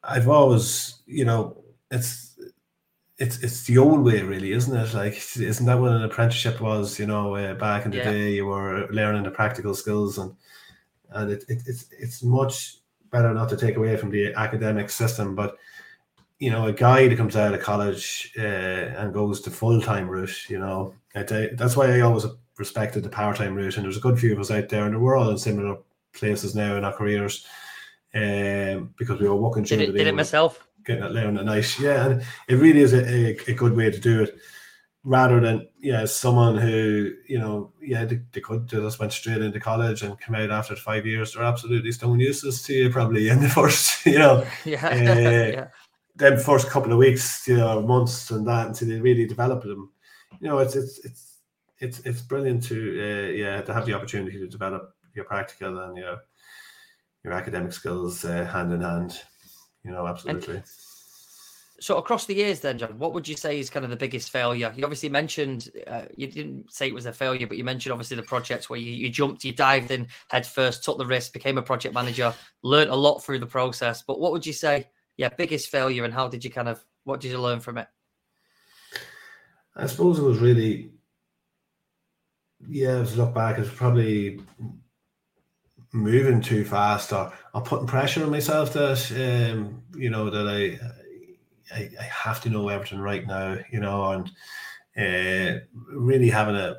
[0.03, 1.57] I've always, you know,
[1.91, 2.39] it's
[3.19, 4.95] it's it's the old way, really, isn't it?
[4.95, 6.99] Like, isn't that what an apprenticeship was?
[6.99, 8.11] You know, uh, back in the yeah.
[8.11, 10.35] day, you were learning the practical skills, and
[11.11, 12.79] and it, it, it's it's much
[13.11, 15.57] better not to take away from the academic system, but
[16.39, 20.09] you know, a guy that comes out of college uh, and goes to full time
[20.09, 22.27] route, you know, that's why I always
[22.59, 23.77] respected the part time route.
[23.77, 25.79] And there's a good few of us out there, and we're all in similar
[26.13, 27.47] places now in our careers
[28.15, 29.99] um, because we were walking through did it, the.
[29.99, 30.65] Did it myself?
[30.85, 31.79] Getting it down at night.
[31.79, 34.39] Yeah, and it really is a, a, a, good way to do it
[35.09, 39.41] rather than, yeah, someone who, you know, yeah, they, they could they just went straight
[39.41, 41.33] into college and come out after five years.
[41.33, 44.47] They're absolutely stone useless to you probably in the first, you know.
[44.65, 44.87] yeah.
[45.09, 45.69] Uh, yeah.
[46.15, 49.91] Then first couple of weeks, you know, months and that until they really develop them.
[50.41, 51.37] You know, it's it's it's
[51.79, 55.97] it's it's brilliant to uh, yeah to have the opportunity to develop your practical and
[55.97, 56.19] your
[57.25, 59.23] your academic skills uh, hand in hand.
[59.85, 60.57] You know, absolutely.
[60.57, 60.65] And
[61.81, 64.31] so across the years, then John, what would you say is kind of the biggest
[64.31, 64.73] failure?
[64.77, 68.17] You obviously mentioned uh, you didn't say it was a failure, but you mentioned obviously
[68.17, 71.57] the projects where you, you jumped, you dived in head first, took the risk, became
[71.57, 74.03] a project manager, learned a lot through the process.
[74.03, 77.21] But what would you say, yeah, biggest failure, and how did you kind of what
[77.21, 77.87] did you learn from it?
[79.77, 80.91] I suppose it was really,
[82.69, 84.41] yeah, to look back, it's probably
[85.93, 90.79] moving too fast or, or putting pressure on myself that um, you know that I,
[91.75, 94.31] I, I have to know everything right now, you know, and
[94.97, 95.61] uh,
[95.93, 96.79] really having a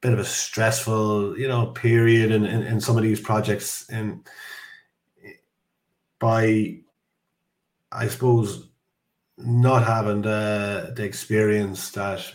[0.00, 4.26] bit of a stressful, you know, period in, in, in some of these projects and
[6.20, 6.76] by
[7.90, 8.68] I suppose
[9.36, 12.32] not having the the experience that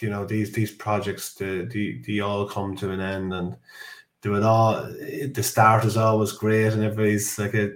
[0.00, 3.56] you know these these projects they, they, they all come to an end and
[4.22, 4.82] do it all.
[4.82, 7.74] The start is always great, and everybody's like a,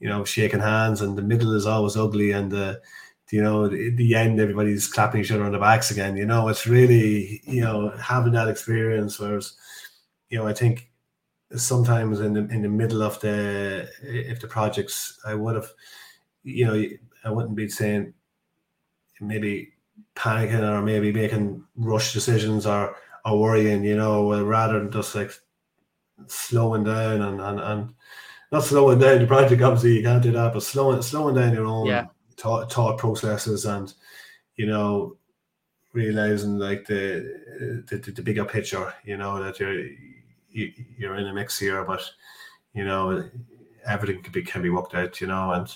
[0.00, 2.80] you know, shaking hands, and the middle is always ugly, and the,
[3.30, 6.16] you know, the, the end everybody's clapping each other on the backs again.
[6.16, 9.18] You know, it's really, you know, having that experience.
[9.18, 9.54] Whereas,
[10.30, 10.90] you know, I think
[11.56, 15.70] sometimes in the in the middle of the if the projects, I would have,
[16.44, 16.84] you know,
[17.24, 18.14] I wouldn't be saying
[19.20, 19.72] maybe
[20.14, 25.32] panicking or maybe making rush decisions or or worrying, you know, rather than just like
[26.26, 27.94] slowing down and, and, and
[28.50, 29.62] not slowing down the project.
[29.62, 32.06] Obviously, you can't do that, but slowing slowing down your own yeah.
[32.36, 33.92] thought, thought processes and
[34.56, 35.16] you know
[35.92, 38.92] realizing like the, the the bigger picture.
[39.04, 39.86] You know that you're
[40.50, 42.02] you, you're in a mix here, but
[42.74, 43.28] you know
[43.86, 45.20] everything can be can be worked out.
[45.20, 45.66] You know,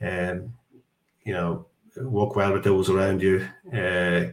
[0.00, 0.54] and um,
[1.24, 3.46] you know work well with those around you.
[3.72, 4.32] Uh,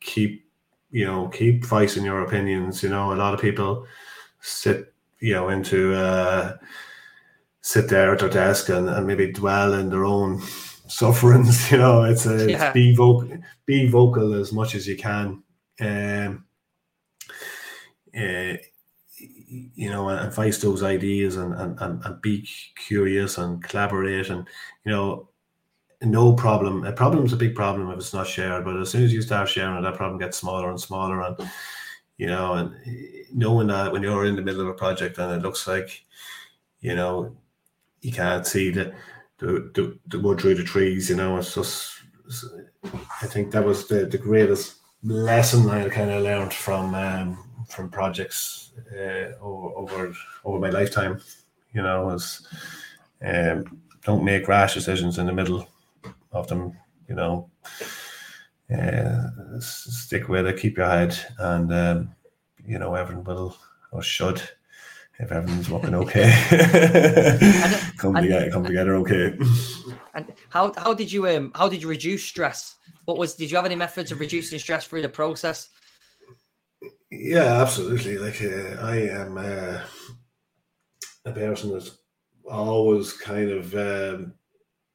[0.00, 0.46] keep
[0.90, 2.82] you know, keep voicing your opinions.
[2.82, 3.86] You know, a lot of people
[4.40, 6.56] sit, you know, into uh,
[7.62, 10.40] sit there at their desk and, and maybe dwell in their own
[10.88, 11.70] sufferings.
[11.72, 12.66] You know, it's, a, yeah.
[12.66, 15.42] it's be vocal, be vocal as much as you can.
[15.80, 16.44] Um,
[18.16, 18.54] uh,
[19.48, 22.48] you know, and voice those ideas and, and, and, and be
[22.86, 24.46] curious and collaborate and,
[24.84, 25.28] you know,
[26.02, 26.84] no problem.
[26.84, 29.20] A problem is a big problem if it's not shared, but as soon as you
[29.22, 31.20] start sharing it, that problem gets smaller and smaller.
[31.20, 31.36] And
[32.16, 32.74] you know, and
[33.32, 36.04] knowing that when you're in the middle of a project and it looks like,
[36.80, 37.34] you know,
[38.00, 38.92] you can't see the
[39.38, 41.94] the, the, the wood through the trees, you know, it's just.
[43.22, 47.90] I think that was the, the greatest lesson I kind of learned from um, from
[47.90, 51.20] projects uh, over, over over my lifetime.
[51.72, 52.46] You know, was
[53.22, 55.68] um, don't make rash decisions in the middle
[56.32, 56.76] of them,
[57.08, 57.50] you know,
[58.74, 62.14] uh, stick with it, keep your head, and um,
[62.64, 63.56] you know everyone will
[63.92, 64.40] or should
[65.20, 66.32] if everyone's working okay.
[67.98, 69.38] Come and, together come together okay.
[70.14, 72.76] And how how did you um how did you reduce stress?
[73.04, 75.68] What was did you have any methods of reducing stress through the process?
[77.10, 78.18] Yeah absolutely.
[78.18, 79.80] Like uh, i am uh,
[81.24, 81.98] a person that's
[82.44, 84.34] always kind of um,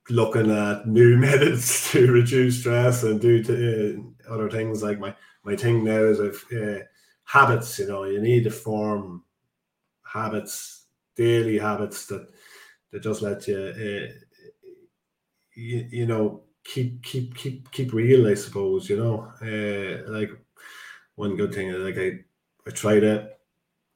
[0.10, 3.54] looking at new methods to reduce stress and do to,
[4.28, 4.84] uh, other things.
[4.84, 6.84] Like my my thing now is if uh,
[7.24, 9.24] habits you know you need to form
[10.16, 12.28] habits daily habits that
[12.92, 14.08] that just let you, uh,
[15.56, 20.32] you you know keep keep keep keep real i suppose you know uh, like
[21.16, 22.12] one good thing like i
[22.66, 23.30] i try to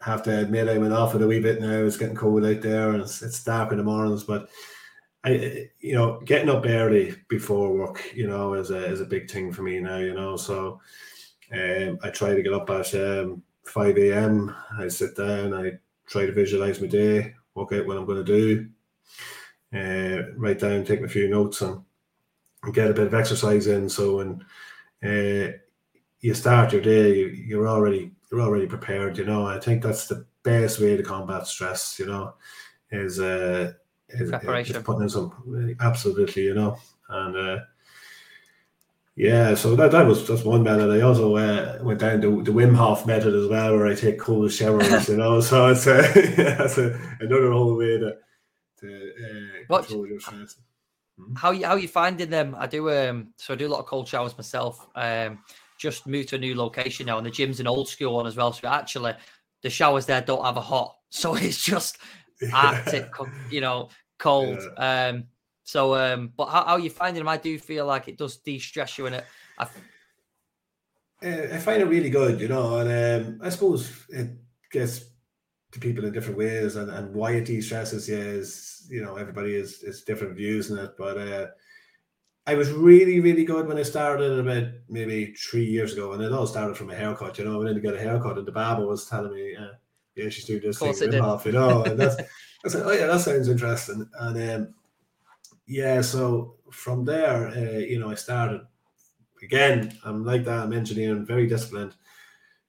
[0.01, 2.61] have to admit i went off it a wee bit now it's getting cold out
[2.61, 4.49] there and it's, it's dark in the mornings but
[5.23, 9.29] I, you know, getting up early before work, you know, is a is a big
[9.29, 9.97] thing for me now.
[9.97, 10.79] You know, so
[11.51, 14.55] um, I try to get up at um, five a.m.
[14.77, 15.73] I sit down, I
[16.09, 18.69] try to visualize my day, work out what I'm going to do,
[19.73, 21.81] uh, write down, take a few notes, and,
[22.63, 23.87] and get a bit of exercise in.
[23.87, 24.43] So when
[25.03, 25.53] uh,
[26.19, 29.17] you start your day, you, you're already you're already prepared.
[29.17, 31.97] You know, I think that's the best way to combat stress.
[31.99, 32.33] You know,
[32.91, 33.73] is uh,
[34.09, 34.75] preparation.
[34.75, 36.77] It's putting in some absolutely, you know,
[37.09, 37.59] and uh,
[39.19, 40.89] yeah, so that, that was just one method.
[40.89, 44.17] I also uh, went down to the Wim Hof method as well, where I take
[44.17, 45.41] cold showers, you know.
[45.49, 48.15] So it's uh, that's a, another whole way to
[48.79, 49.11] to
[49.67, 50.55] uh, control your stress.
[51.17, 51.35] Hmm?
[51.35, 52.55] How you how you finding them?
[52.57, 54.87] I do um so I do a lot of cold showers myself.
[54.95, 55.39] Um,
[55.77, 58.37] just moved to a new location now, and the gym's an old school one as
[58.37, 58.53] well.
[58.53, 59.15] So actually,
[59.63, 61.97] the showers there don't have a hot, so it's just
[62.53, 63.11] arctic,
[63.51, 64.59] you know, cold.
[64.77, 65.09] Yeah.
[65.09, 65.25] Um,
[65.69, 67.27] so, um, but how, how are you finding them?
[67.27, 69.25] I do feel like it does de-stress you, and it.
[69.55, 69.65] I,
[71.23, 72.89] uh, I find it really good, you know, and
[73.27, 74.31] um, I suppose it
[74.71, 75.05] gets
[75.71, 79.53] to people in different ways, and, and why it de-stresses you is, you know, everybody
[79.53, 81.45] is is different views in it, but uh,
[82.47, 86.33] I was really, really good when I started about maybe three years ago, and it
[86.33, 87.37] all started from a haircut.
[87.37, 89.55] You know, I went in to get a haircut, and the barber was telling me,
[89.55, 89.73] uh,
[90.15, 92.15] "Yeah, she's doing this thing off," you know, and that's.
[92.65, 94.73] I said, "Oh yeah, that sounds interesting," and um,
[95.69, 98.61] yeah, so from there, uh, you know, I started
[99.43, 99.95] again.
[100.03, 100.63] I'm like that.
[100.63, 101.95] I'm engineering, very disciplined.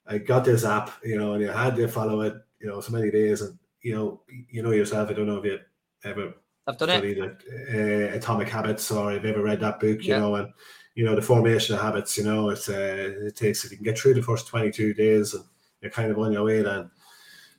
[0.06, 2.92] I got this app, you know, and you had to follow it, you know, so
[2.92, 5.08] many days, and you know, you know yourself.
[5.08, 5.58] I don't know if you
[6.04, 6.34] ever
[6.66, 7.42] I've done it.
[7.72, 10.18] Uh, Atomic Habits, or if you ever read that book, you yeah.
[10.18, 10.52] know, and
[10.94, 12.18] you know the formation of habits.
[12.18, 14.92] You know, it's uh, it takes if you can get through the first twenty two
[14.92, 15.44] days, and
[15.80, 16.90] you're kind of on your way then.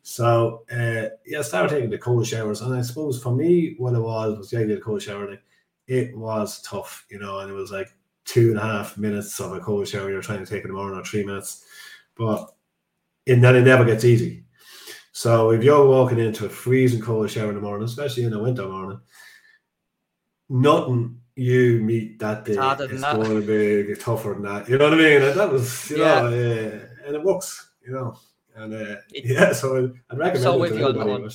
[0.04, 3.94] So uh, yeah, I started taking the cold showers, and I suppose for me, what
[3.94, 5.30] it was was the idea of the cold shower.
[5.30, 5.44] Like,
[5.88, 7.90] it was tough, you know, and it was like
[8.26, 10.74] two and a half minutes of a cold shower you're trying to take in the
[10.74, 11.66] morning, or three minutes,
[12.16, 12.50] but
[13.28, 14.44] and then it never gets easy.
[15.12, 18.40] So if you're walking into a freezing cold shower in the morning, especially in the
[18.40, 19.02] winter morning,
[20.50, 24.70] nothing you meet that day is going to be tougher than that.
[24.70, 25.22] You know what I mean?
[25.22, 26.22] And that was, you yeah.
[26.22, 28.18] know, uh, and it works, you know.
[28.56, 31.30] And uh, yeah, so I'd recommend so it to anybody.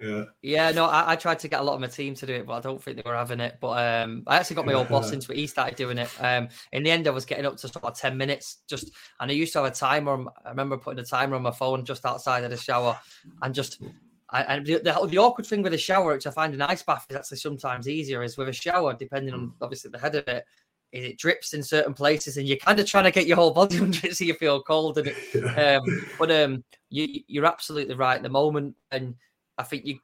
[0.00, 0.24] Yeah.
[0.42, 2.46] Yeah, no, I, I, tried to get a lot of my team to do it,
[2.46, 3.58] but I don't think they were having it.
[3.60, 5.38] But um, I actually got my old boss into it.
[5.38, 6.10] He started doing it.
[6.20, 9.28] Um, in the end, I was getting up to sort of 10 minutes just, and
[9.28, 10.24] I used to have a timer.
[10.44, 12.96] I remember putting a timer on my phone just outside of the shower
[13.42, 13.82] and just,
[14.30, 16.82] I, and the, the, the, awkward thing with a shower, which I find an ice
[16.84, 20.28] bath is actually sometimes easier, is with a shower, depending on obviously the head of
[20.28, 20.44] it,
[20.92, 23.78] it drips in certain places and you're kind of trying to get your whole body
[23.80, 28.16] under it so you feel cold and it, um, but um you you're absolutely right
[28.16, 29.14] at the moment and
[29.58, 29.98] I think you.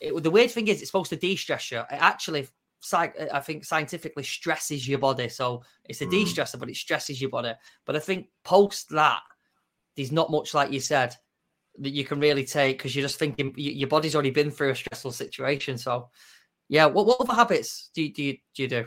[0.00, 1.78] It, the weird thing is, it's supposed to de-stress you.
[1.78, 2.48] It actually,
[2.92, 5.28] I think, scientifically stresses your body.
[5.28, 6.10] So it's a mm.
[6.10, 7.52] de-stressor, but it stresses your body.
[7.84, 9.20] But I think post that,
[9.96, 11.14] there's not much, like you said,
[11.78, 14.76] that you can really take because you're just thinking your body's already been through a
[14.76, 15.78] stressful situation.
[15.78, 16.08] So,
[16.68, 18.86] yeah, what what other habits do you, do you, do you do?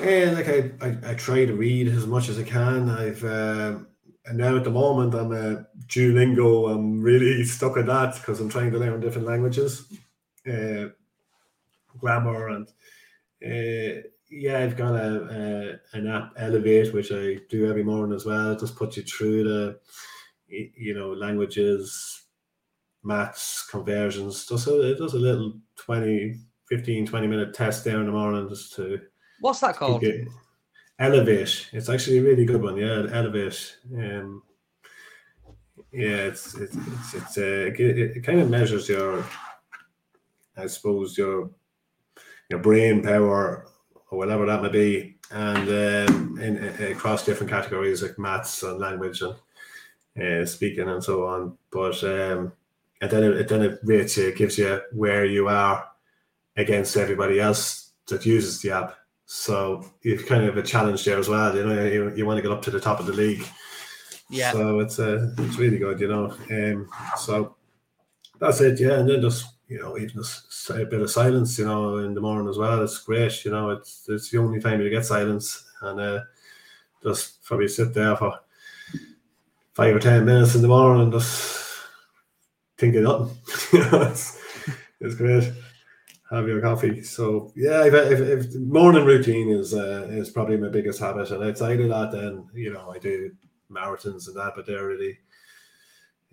[0.00, 2.90] Yeah, like I, I, I, try to read as much as I can.
[2.90, 3.86] I've um,
[4.26, 6.70] and now at the moment I'm a Duolingo.
[6.74, 9.90] I'm really stuck at that because I'm trying to learn different languages,
[10.46, 10.88] uh,
[11.98, 12.68] grammar, and
[13.44, 18.26] uh, yeah, I've got a, a, an app Elevate which I do every morning as
[18.26, 18.52] well.
[18.52, 19.80] It just puts you through the
[20.48, 22.24] you know languages,
[23.02, 24.46] maths, conversions.
[24.46, 26.34] Just a, it does a little 20,
[26.68, 29.00] 15, 20 minute test there in the morning just to.
[29.40, 30.04] What's that called?
[30.98, 31.68] Elevate.
[31.72, 32.76] It's actually a really good one.
[32.76, 33.76] Yeah, Elevate.
[33.94, 34.42] Um,
[35.92, 39.24] yeah, it's it's it's, it's uh, it, it kind of measures your,
[40.56, 41.50] I suppose your,
[42.50, 43.66] your brain power
[44.10, 48.78] or whatever that may be, and um, in, in, across different categories like maths and
[48.78, 49.34] language and
[50.22, 51.56] uh, speaking and so on.
[51.70, 52.52] But um,
[53.00, 55.86] and then it then it rates you, it gives you where you are
[56.56, 58.96] against everybody else that uses the app.
[59.26, 61.54] So you've kind of a challenge there as well.
[61.54, 63.44] You know, you, you want to get up to the top of the league.
[64.30, 64.52] Yeah.
[64.52, 66.32] So it's uh, it's really good, you know.
[66.50, 67.56] Um, so
[68.38, 69.00] that's it, yeah.
[69.00, 72.20] And then just you know, even just a bit of silence, you know, in the
[72.20, 72.82] morning as well.
[72.82, 73.70] It's great, you know.
[73.70, 76.20] It's it's the only time you get silence, and uh,
[77.02, 78.38] just probably sit there for
[79.74, 81.80] five or ten minutes in the morning and just
[82.78, 83.36] think of nothing.
[83.72, 84.40] you know, it's,
[85.00, 85.52] it's great
[86.30, 87.02] have your coffee.
[87.02, 91.44] So yeah, if, if, if morning routine is uh, is probably my biggest habit, and
[91.44, 93.32] outside of that, then you know I do
[93.70, 95.18] marathons and that, but they're really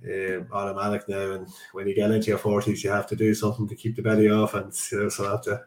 [0.07, 1.31] uh, automatic now.
[1.31, 4.01] And when you get into your forties, you have to do something to keep the
[4.01, 5.61] belly off, and you know, so I have to.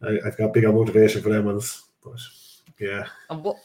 [0.00, 2.20] I, have got bigger motivation for them ones, but
[2.78, 3.06] yeah.
[3.30, 3.56] And what?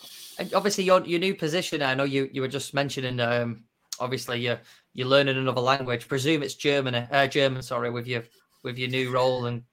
[0.55, 1.81] obviously, your your new position.
[1.81, 3.19] I know you you were just mentioning.
[3.19, 3.65] Um,
[3.99, 4.59] obviously, you're
[4.93, 6.07] you're learning another language.
[6.07, 6.95] Presume it's German.
[6.95, 8.23] Uh, German, sorry, with your
[8.63, 9.63] with your new role and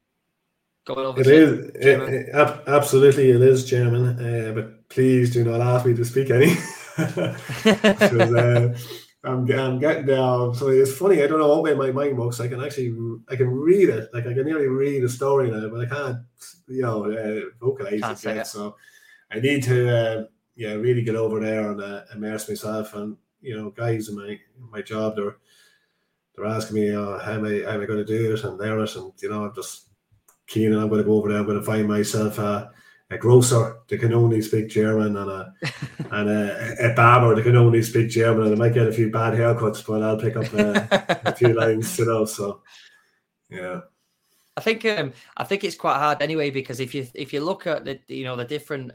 [0.85, 1.21] going over.
[1.21, 5.95] It is it, it, absolutely it is German, uh, but please do not ask me
[5.95, 6.55] to speak any.
[6.97, 8.79] because, uh,
[9.25, 10.55] I'm, I'm getting there.
[10.55, 11.23] So it's funny.
[11.23, 12.41] I don't know what way my mind works.
[12.41, 12.95] I can actually,
[13.29, 14.09] I can read it.
[14.13, 16.19] Like I can nearly read a story now, but I can't,
[16.69, 18.37] you know, uh, vocalize can't it yet.
[18.39, 18.47] It.
[18.47, 18.77] So
[19.31, 20.25] I need to, uh,
[20.57, 22.95] yeah, really get over there and uh, immerse myself.
[22.95, 24.39] And you know, guys in my
[24.71, 25.37] my job, they're
[26.41, 28.59] they're asking me, uh, how am I, how am I going to do it and
[28.59, 28.97] there it?
[28.97, 29.89] And you know, I'm just
[30.47, 31.39] keen, and I'm going to go over there.
[31.39, 32.71] I'm going to find myself a,
[33.11, 35.53] a grocer that can only speak German and a
[36.11, 38.47] and a, a barber that can only speak German.
[38.47, 41.53] And I might get a few bad haircuts, but I'll pick up uh, a few
[41.61, 42.25] lines, you know.
[42.25, 42.63] So,
[43.49, 43.81] yeah.
[44.57, 47.67] I think um, I think it's quite hard anyway because if you if you look
[47.67, 48.93] at the you know the different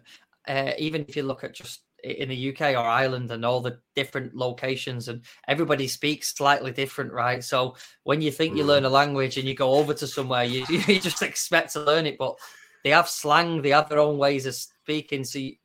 [0.47, 3.79] uh, even if you look at just in the UK or Ireland and all the
[3.95, 7.43] different locations and everybody speaks slightly different, right?
[7.43, 8.67] So when you think you mm.
[8.67, 12.05] learn a language and you go over to somewhere, you, you just expect to learn
[12.05, 12.37] it, but
[12.83, 15.23] they have slang, they have their own ways of speaking.
[15.23, 15.55] So you,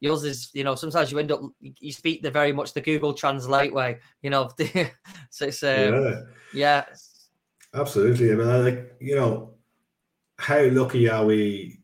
[0.00, 3.12] yours is, you know, sometimes you end up you speak the very much the Google
[3.12, 4.48] Translate way, you know.
[5.30, 6.20] so it's um, yeah.
[6.54, 6.84] yeah,
[7.74, 8.30] absolutely.
[8.32, 9.54] I mean, like you know,
[10.38, 11.80] how lucky are we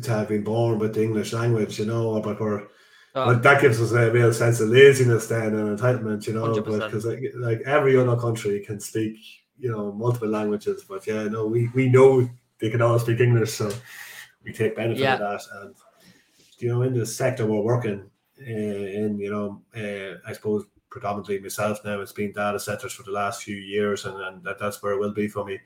[0.00, 2.68] to have been born with the English language, you know, but we're
[3.14, 3.26] Oh.
[3.26, 7.04] But that gives us a real sense of laziness then and entitlement, you know, because
[7.04, 9.16] like, like every other country can speak,
[9.58, 10.84] you know, multiple languages.
[10.88, 13.70] But yeah, no, we, we know they can all speak English, so
[14.42, 15.14] we take benefit yeah.
[15.14, 15.40] of that.
[15.60, 15.74] And
[16.58, 18.08] you know, in the sector we're working
[18.40, 23.02] uh, in, you know, uh, I suppose predominantly myself now, it's been data centers for
[23.02, 25.58] the last few years, and, and that, that's where it will be for me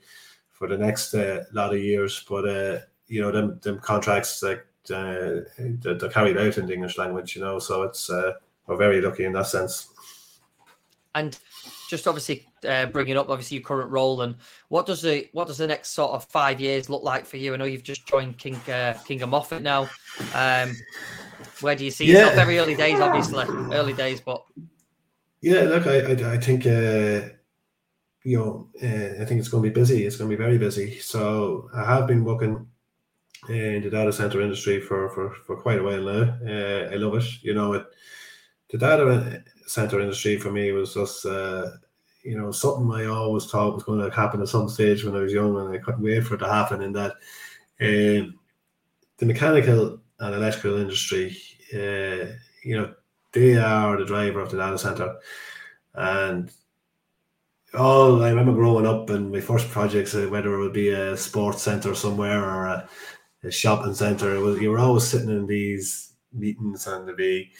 [0.51, 2.25] for the next uh, lot of years.
[2.29, 6.99] But uh, you know, them them contracts like uh, they're carried out in the English
[6.99, 7.59] language, you know.
[7.59, 8.35] So it's uh,
[8.67, 9.89] we're very lucky in that sense.
[11.15, 11.39] And
[11.89, 14.35] just obviously uh, bringing up obviously your current role and
[14.69, 17.55] what does the what does the next sort of five years look like for you?
[17.55, 19.89] I know you've just joined King uh, King of Moffatt now.
[20.35, 20.77] Um,
[21.61, 22.13] where do you see yeah.
[22.13, 22.35] yourself?
[22.35, 24.45] Very early days, obviously, early days, but
[25.41, 27.29] yeah, look, I I, I think uh,
[28.25, 30.05] you know uh, I think it's going to be busy.
[30.05, 30.99] It's going to be very busy.
[30.99, 32.67] So I have been working
[33.49, 36.39] in the data center industry for for, for quite a while now.
[36.45, 37.43] Uh, I love it.
[37.43, 37.87] You know, it,
[38.71, 41.71] the data center industry for me was just uh,
[42.23, 45.21] you know something I always thought was going to happen at some stage when I
[45.21, 46.83] was young, and I couldn't wait for it to happen.
[46.83, 47.13] In that,
[47.81, 48.39] um,
[49.19, 51.37] the mechanical and electrical industry,
[51.75, 52.33] uh,
[52.65, 52.95] you know,
[53.33, 55.17] they are the driver of the data center,
[55.95, 56.51] and
[57.75, 61.17] all I remember growing up and my first projects, uh, whether it would be a
[61.17, 62.89] sports center somewhere or a,
[63.47, 64.41] a shopping center.
[64.41, 67.51] Was, you were always sitting in these meetings and there'd be,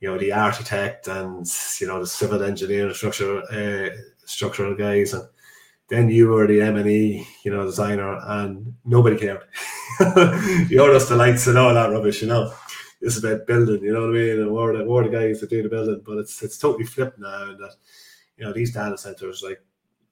[0.00, 1.46] you know, the architect and
[1.80, 3.90] you know the civil engineer, structural uh,
[4.24, 5.26] structural guys, and
[5.88, 9.44] then you were the M and E, you know, designer, and nobody cared.
[10.70, 12.52] You're just the lights and all that rubbish, you know.
[13.02, 14.40] Is about building, you know what I mean?
[14.40, 17.18] And we're the, we're the guys that do the building, but it's it's totally flipped
[17.18, 17.50] now.
[17.50, 17.74] And that,
[18.38, 19.62] you know, these data centers, like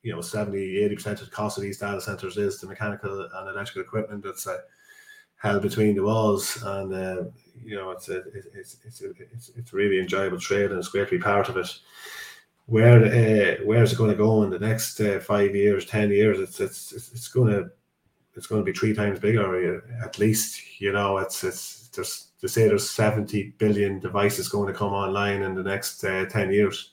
[0.03, 3.27] you know 70 80 percent of the cost of these data centers is the mechanical
[3.35, 4.59] and electrical equipment that's uh,
[5.45, 7.25] held between the walls, and uh,
[7.63, 8.23] you know it's a,
[8.55, 11.69] it's it's it's it's really enjoyable trade, and it's great to be part of it.
[12.67, 16.11] Where uh, where is it going to go in the next uh, five years, ten
[16.11, 16.41] years?
[16.41, 17.71] It's it's it's going to
[18.35, 20.81] it's going to be three times bigger uh, at least.
[20.81, 25.43] You know, it's it's just to say there's 70 billion devices going to come online
[25.43, 26.93] in the next uh, 10 years.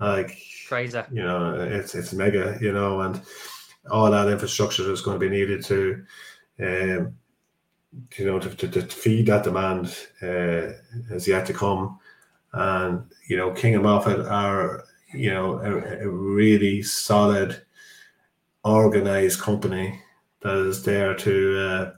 [0.00, 3.20] Like crazy, you know, it's it's mega, you know, and
[3.90, 6.04] all that infrastructure is going to be needed to
[6.60, 7.14] um,
[8.16, 10.72] you know, to, to, to feed that demand uh,
[11.08, 11.98] has yet to come.
[12.52, 17.62] And, you know, King and Moffatt are, you know, a, a really solid,
[18.64, 20.00] organized company
[20.40, 21.92] that is there to uh,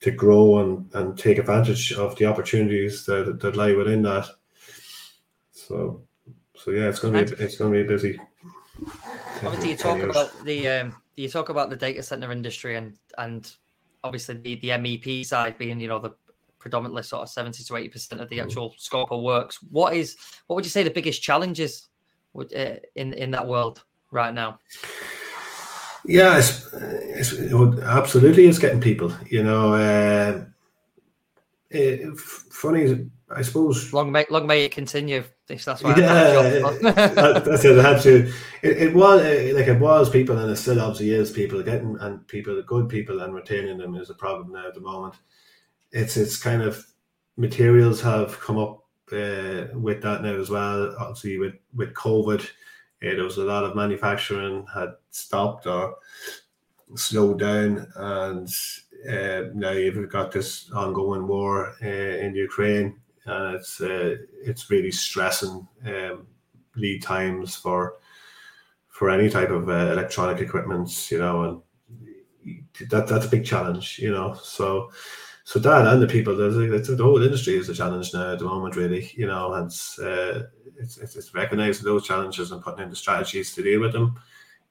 [0.00, 4.28] to grow and, and take advantage of the opportunities that, that lie within that.
[5.50, 6.02] So,
[6.54, 8.20] so yeah, it's going to be it's going to be busy.
[9.42, 13.50] Obviously, you talk about the um, you talk about the data center industry and and
[14.06, 16.14] obviously the, the MEP side being, you know, the
[16.58, 18.42] predominantly sort of 70 to 80 percent of the mm.
[18.42, 19.58] actual scope of works.
[19.70, 21.88] What is what would you say the biggest challenges
[22.32, 24.58] would, uh, in in that world right now?
[26.04, 29.12] Yeah, it's, it's it would, absolutely, it's getting people.
[29.28, 30.44] You know, uh,
[31.70, 33.92] it, funny I suppose.
[33.92, 35.24] Long may long may it continue.
[35.48, 35.96] That's why.
[35.96, 37.78] Yeah, that, that's it.
[37.78, 38.32] I had to.
[38.62, 39.20] It, it was
[39.54, 43.20] like it was people, and it still obviously is people getting and people, good people,
[43.20, 45.14] and retaining them is a problem now at the moment.
[45.90, 46.86] It's it's kind of
[47.36, 50.94] materials have come up uh, with that now as well.
[50.96, 52.46] Obviously, with with COVID, uh,
[53.00, 55.96] there was a lot of manufacturing had stopped or
[56.94, 58.48] slowed down, and
[59.10, 64.90] uh, now you've got this ongoing war uh, in Ukraine and it's uh, it's really
[64.90, 66.26] stressing um,
[66.76, 67.96] lead times for
[68.88, 71.62] for any type of uh, electronic equipment, you know,
[72.44, 74.34] and that that's a big challenge, you know.
[74.42, 74.90] So
[75.46, 78.44] so that and the people, the, the whole industry is a challenge now at the
[78.44, 79.70] moment, really, you know, and
[80.02, 80.42] uh,
[80.76, 84.18] it's, it's, it's recognizing those challenges and putting in the strategies to deal with them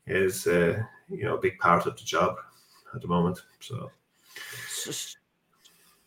[0.06, 0.78] is, uh,
[1.10, 2.36] you know, a big part of the job
[2.94, 3.42] at the moment.
[3.62, 3.90] So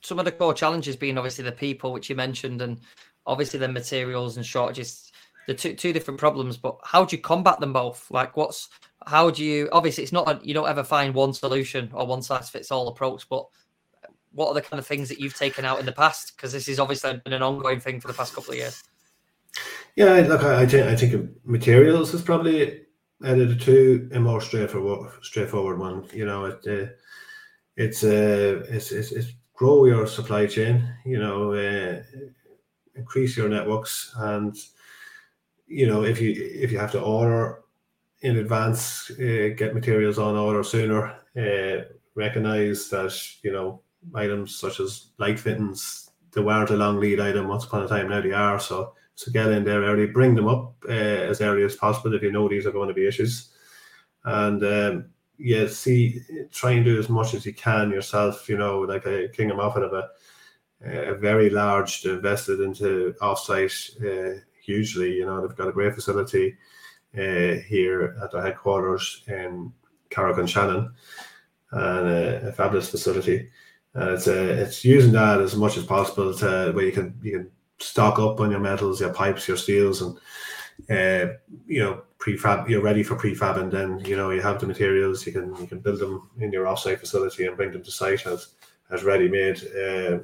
[0.09, 2.81] some of the core challenges being obviously the people, which you mentioned, and
[3.27, 5.13] obviously the materials and shortages.
[5.47, 8.11] The two two different problems, but how do you combat them both?
[8.11, 8.69] Like, what's
[9.07, 9.69] how do you?
[9.73, 13.29] Obviously, it's not you don't ever find one solution or one size fits all approach,
[13.31, 13.47] but
[14.33, 16.37] what are the kind of things that you've taken out in the past?
[16.37, 18.83] Because this is obviously been an ongoing thing for the past couple of years.
[19.97, 22.83] Yeah, look, I, think I think materials is probably
[23.25, 26.07] added to a more straightforward straightforward one.
[26.13, 26.93] You know, it uh,
[27.77, 32.01] it's uh, it's, it's, it's grow your supply chain, you know, uh,
[32.95, 34.57] increase your networks, and
[35.67, 36.31] you know if you
[36.65, 37.61] if you have to order
[38.21, 41.15] in advance, uh, get materials on order sooner.
[41.37, 41.85] Uh,
[42.15, 43.83] recognize that you know
[44.15, 48.09] items such as light fittings they weren't a long lead item once upon a time.
[48.09, 48.61] Now they are.
[48.61, 52.23] So so get in there early, bring them up uh, as early as possible if
[52.23, 53.51] you know these are going to be issues,
[54.25, 55.07] and um,
[55.39, 56.21] yeah, see,
[56.51, 58.49] try and do as much as you can yourself.
[58.49, 63.75] You know, like a King of Moffatt have a, a very large invested into offsite
[64.05, 65.15] uh, hugely.
[65.15, 66.57] You know, they've got a great facility
[67.17, 69.73] uh, here at their headquarters in
[70.11, 70.93] Carrick-on-Shannon
[71.71, 73.49] and a, a, fabulous facility.
[73.95, 77.33] And it's a, it's using that as much as possible to where you can you
[77.33, 80.19] can stock up on your metals, your pipes, your steels, and
[80.91, 81.33] uh,
[81.67, 85.25] you know prefab you're ready for prefab and then you know you have the materials
[85.25, 88.27] you can you can build them in your offsite facility and bring them to site
[88.27, 88.55] as
[88.91, 90.19] as ready made uh,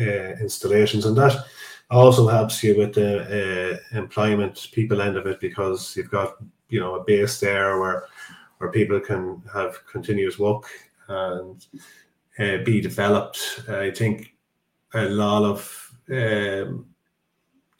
[0.00, 1.06] uh, installations.
[1.06, 1.44] And that
[1.90, 6.36] also helps you with the uh, employment people end of it because you've got
[6.68, 8.04] you know a base there where
[8.58, 10.64] where people can have continuous work
[11.08, 11.66] and
[12.38, 13.62] uh, be developed.
[13.68, 14.34] I think
[14.94, 16.86] a lot of um,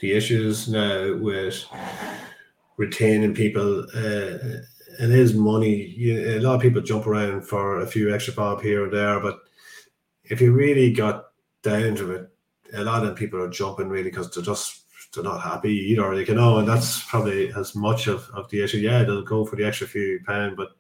[0.01, 1.65] the issues now with
[2.83, 4.39] retaining people uh,
[4.99, 5.87] and his money.
[5.97, 9.21] You, a lot of people jump around for a few extra bob here or there,
[9.21, 9.39] but
[10.25, 11.27] if you really got
[11.63, 12.29] down to it,
[12.75, 14.81] a lot of people are jumping really because they're just
[15.15, 16.21] they're not happy either.
[16.21, 18.79] You know, and that's probably as much of, of the issue.
[18.79, 20.71] Yeah, they'll go for the extra few pound, but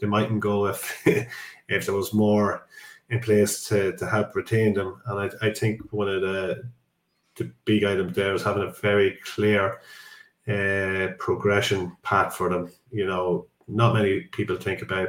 [0.00, 1.06] they mightn't go if
[1.68, 2.66] if there was more
[3.10, 5.02] in place to, to help retain them.
[5.06, 6.70] And I, I think one of the
[7.36, 9.80] the big items there is having a very clear
[10.48, 12.70] uh, progression path for them.
[12.90, 15.08] You know, not many people think about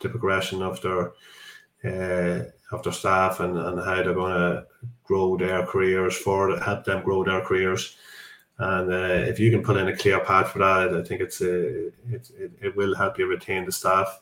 [0.00, 1.12] the progression of their
[1.84, 4.66] uh, of their staff and, and how they're going to
[5.04, 7.96] grow their careers for help them grow their careers.
[8.58, 11.40] And uh, if you can put in a clear path for that, I think it's
[11.40, 14.20] a, it, it, it will help you retain the staff.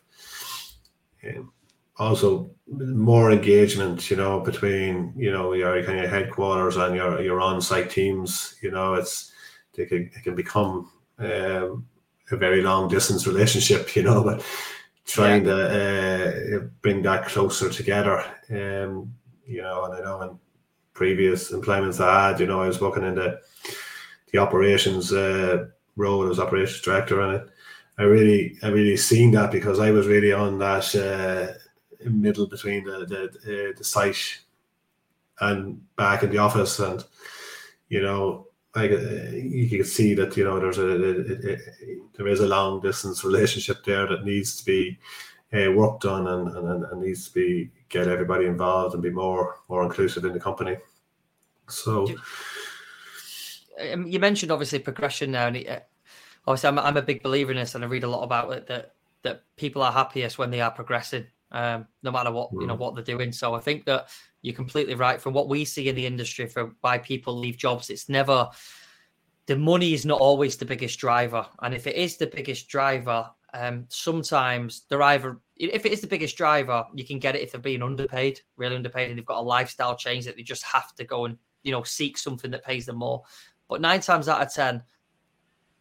[1.24, 1.52] Um,
[1.98, 7.40] also, more engagement, you know, between you know your kind of headquarters and your your
[7.40, 8.56] on-site teams.
[8.62, 9.32] You know, it's
[9.74, 11.86] they can, it can become um,
[12.30, 14.44] a very long distance relationship, you know, but
[15.04, 15.54] trying yeah.
[15.54, 18.24] to uh, bring that closer together.
[18.50, 19.14] Um,
[19.46, 20.38] you know, and I know in
[20.94, 23.40] previous employments I had, you know, I was working in the
[24.32, 25.66] the operations uh,
[25.96, 27.48] role as operations director, and it,
[27.98, 32.84] I really, I really seen that because I was really on that uh, middle between
[32.84, 34.40] the the, uh, the site
[35.40, 37.04] and back in the office, and
[37.88, 41.58] you know, like you can see that you know there's a, a, a,
[42.16, 44.98] there is a long distance relationship there that needs to be
[45.52, 49.56] uh, worked on and, and, and needs to be get everybody involved and be more
[49.68, 50.76] more inclusive in the company.
[51.68, 52.08] So,
[53.92, 55.80] um, you mentioned obviously progression now, and uh,
[56.46, 58.66] obviously I'm, I'm a big believer in this, and I read a lot about it
[58.68, 62.74] that that people are happiest when they are progressing, um, no matter what you know
[62.74, 62.78] mm.
[62.78, 63.32] what they're doing.
[63.32, 64.08] So I think that
[64.40, 65.20] you're completely right.
[65.20, 68.48] From what we see in the industry for why people leave jobs, it's never
[69.46, 71.46] the money is not always the biggest driver.
[71.60, 76.06] And if it is the biggest driver, um, sometimes they're either if it is the
[76.06, 79.38] biggest driver, you can get it if they're being underpaid, really underpaid, and they've got
[79.38, 82.64] a lifestyle change that they just have to go and you know seek something that
[82.64, 83.22] pays them more.
[83.68, 84.82] But nine times out of ten,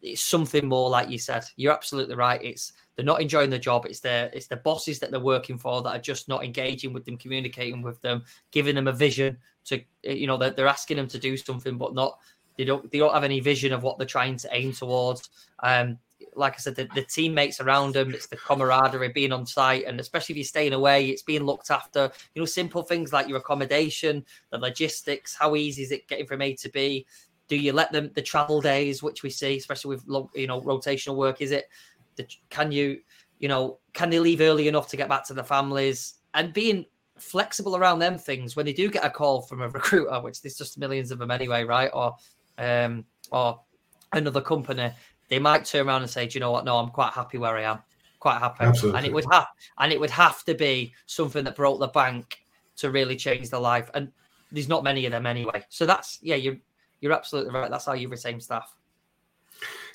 [0.02, 1.44] it's something more like you said.
[1.56, 2.42] You're absolutely right.
[2.42, 3.86] It's they're not enjoying the job.
[3.86, 7.04] It's the it's the bosses that they're working for that are just not engaging with
[7.04, 11.08] them, communicating with them, giving them a vision to you know they're, they're asking them
[11.08, 12.18] to do something, but not
[12.56, 15.30] they don't they don't have any vision of what they're trying to aim towards.
[15.62, 15.98] Um,
[16.34, 20.00] like I said, the, the teammates around them, it's the camaraderie, being on site, and
[20.00, 22.10] especially if you're staying away, it's being looked after.
[22.34, 26.40] You know, simple things like your accommodation, the logistics, how easy is it getting from
[26.42, 27.06] A to B?
[27.48, 31.16] do you let them the travel days, which we see, especially with you know rotational
[31.16, 31.42] work?
[31.42, 31.68] Is it
[32.16, 33.00] the, can you
[33.38, 36.86] you know can they leave early enough to get back to the families and being
[37.18, 40.56] flexible around them things when they do get a call from a recruiter, which there's
[40.56, 41.90] just millions of them anyway, right?
[41.92, 42.16] Or
[42.58, 43.60] um or
[44.12, 44.90] another company,
[45.28, 46.64] they might turn around and say, "Do you know what?
[46.64, 47.78] No, I'm quite happy where I am.
[48.20, 48.98] Quite happy." Absolutely.
[48.98, 49.46] And it would have
[49.78, 52.38] and it would have to be something that broke the bank
[52.76, 53.90] to really change their life.
[53.94, 54.12] And
[54.50, 55.64] there's not many of them anyway.
[55.68, 56.56] So that's yeah, you're
[57.00, 57.70] you're absolutely right.
[57.70, 58.74] That's how you retain staff.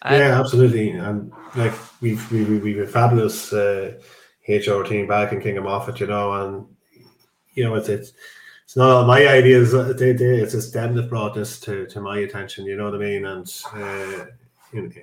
[0.03, 0.91] Um, yeah, absolutely.
[0.91, 3.99] And like we've we, we, we've a fabulous uh,
[4.47, 6.65] HR team back in King of Moffatt, you know, and
[7.53, 8.13] you know it's it's
[8.63, 9.73] it's not all my ideas.
[9.73, 12.65] Uh, they, they, it's just them that brought this to, to my attention.
[12.65, 13.25] You know what I mean?
[13.25, 14.25] And uh,
[14.73, 14.93] in,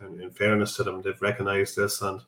[0.00, 2.20] in, in, fairness to them, they've recognised this and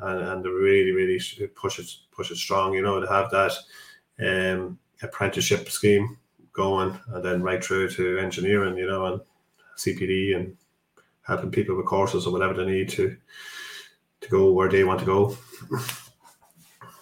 [0.00, 1.18] and and they really really
[1.54, 2.74] push it push it strong.
[2.74, 3.52] You know to have that
[4.20, 6.18] um, apprenticeship scheme
[6.52, 8.76] going, and then right through to engineering.
[8.76, 9.20] You know and
[9.78, 10.56] CPD and
[11.26, 13.16] helping people with courses or whatever they need to
[14.20, 15.36] to go where they want to go.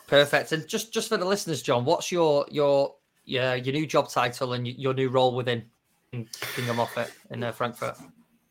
[0.07, 0.53] Perfect.
[0.53, 2.95] And just just for the listeners, John, what's your your
[3.25, 5.64] your your new job title and your new role within
[6.12, 7.97] King of Moffatt in uh, Frankfurt?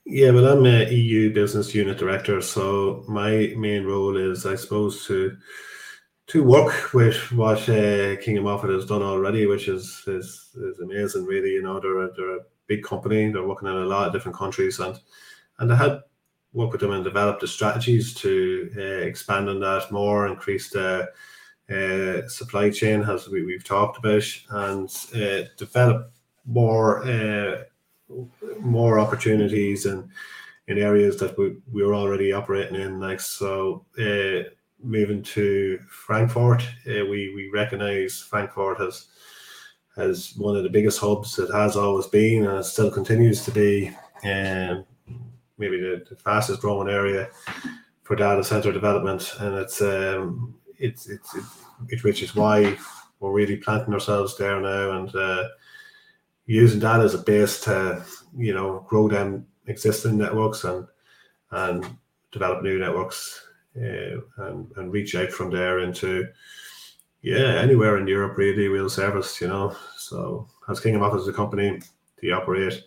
[0.06, 5.06] Yeah, well, I'm a EU Business Unit Director, so my main role is, I suppose,
[5.08, 5.38] to
[6.28, 10.80] to work with what uh, King of Moffatt has done already, which is is, is
[10.80, 11.26] amazing.
[11.26, 13.32] Really, you know, they're a, they're a big company.
[13.32, 15.00] They're working in a lot of different countries, and
[15.64, 16.02] and I had
[16.52, 21.10] worked with them and developed the strategies to uh, expand on that more, increase the
[21.70, 26.12] uh, supply chain, as we, we've talked about, and uh, develop
[26.46, 27.64] more uh,
[28.60, 30.10] more opportunities and
[30.68, 33.00] in areas that we, we were already operating in.
[33.00, 34.50] Like so, uh,
[34.84, 39.08] moving to Frankfurt, uh, we we recognise Frankfurt as
[39.96, 43.52] as one of the biggest hubs it has always been and it still continues to
[43.52, 43.90] be.
[44.24, 44.86] Um,
[45.58, 47.30] maybe the, the fastest growing area
[48.04, 51.36] for data center development, and it's um, it's it's
[51.90, 52.78] it, which is why
[53.20, 55.46] we're really planting ourselves there now and uh,
[56.46, 58.04] using that as a base to
[58.38, 60.86] you know grow them existing networks and
[61.52, 61.86] and
[62.32, 63.48] develop new networks
[63.78, 66.28] uh, and and reach out from there into
[67.22, 69.76] yeah anywhere in Europe really we'll service you know.
[69.98, 71.82] So as King of Moffatt as a company
[72.22, 72.84] they operate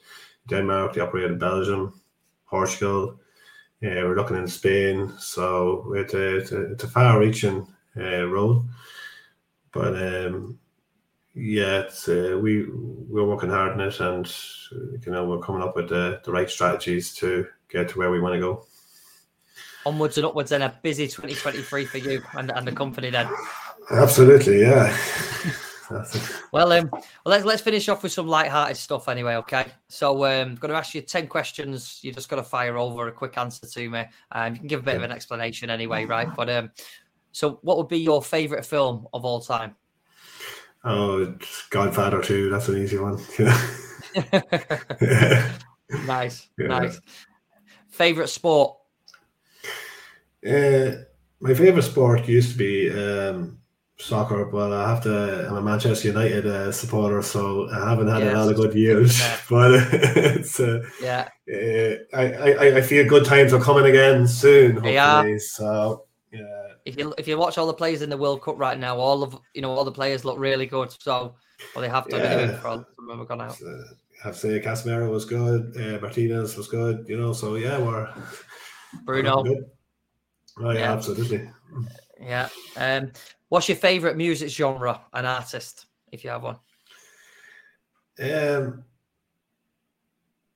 [0.49, 2.01] Denmark they operate in Belgium
[2.47, 3.19] Portugal
[3.81, 7.67] yeah, we're looking in Spain so it's a, it's a, it's a far-reaching
[7.97, 8.65] uh, role.
[9.73, 10.59] But um,
[11.35, 14.35] yeah, it's, uh, we we're working hard on it, and
[15.05, 18.21] you know we're coming up with the, the right strategies to get to where we
[18.21, 18.65] want to go.
[19.85, 23.29] Onwards and upwards, and a busy 2023 for you and, and the company then.
[23.91, 24.97] Absolutely, yeah.
[26.53, 29.37] well, um, well, let's let's finish off with some light-hearted stuff anyway.
[29.37, 32.01] Okay, so um, I'm going to ask you ten questions.
[32.03, 34.05] You just got to fire over a quick answer to me.
[34.33, 34.99] Um, you can give a bit yeah.
[34.99, 36.29] of an explanation anyway, right?
[36.35, 36.71] But um,
[37.33, 39.77] so, what would be your favorite film of all time?
[40.85, 41.35] Oh,
[41.71, 42.49] Godfather 2.
[42.49, 43.19] That's an easy one.
[46.07, 46.67] nice, yeah.
[46.67, 47.01] nice.
[47.89, 48.79] Favorite sport?
[50.47, 50.93] Uh,
[51.41, 53.59] my favorite sport used to be um,
[53.99, 55.49] soccer, but I have to.
[55.49, 58.35] I'm a Manchester United uh, supporter, so I haven't had yes.
[58.35, 59.21] a lot of good years.
[59.21, 59.39] Yeah.
[59.49, 64.73] But it's uh, yeah, uh, I, I I feel good times are coming again soon.
[64.73, 65.39] Hopefully, yeah.
[65.39, 68.79] so yeah if you if you watch all the players in the World Cup right
[68.79, 70.95] now, all of you know all the players look really good.
[71.03, 71.35] So
[71.75, 72.59] well, they have to yeah.
[72.61, 73.61] for some of them gone out.
[73.61, 77.33] Uh, have to say Casemiro was good, uh, Martinez was good, you know.
[77.33, 78.09] So yeah, we're
[79.05, 79.43] Bruno.
[79.43, 79.65] We're
[80.59, 81.51] oh yeah, yeah, absolutely.
[82.21, 82.49] Yeah.
[82.77, 83.11] Um,
[83.49, 86.59] what's your favorite music genre and artist, if you have one?
[88.19, 88.85] Um,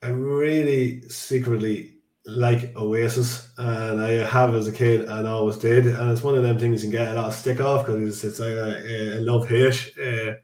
[0.02, 6.10] I really secretly like Oasis, and I have as a kid and always did, and
[6.10, 8.38] it's one of them things you can get a lot of stick off because it's,
[8.38, 9.92] like a, a love hate.
[9.98, 10.34] Uh,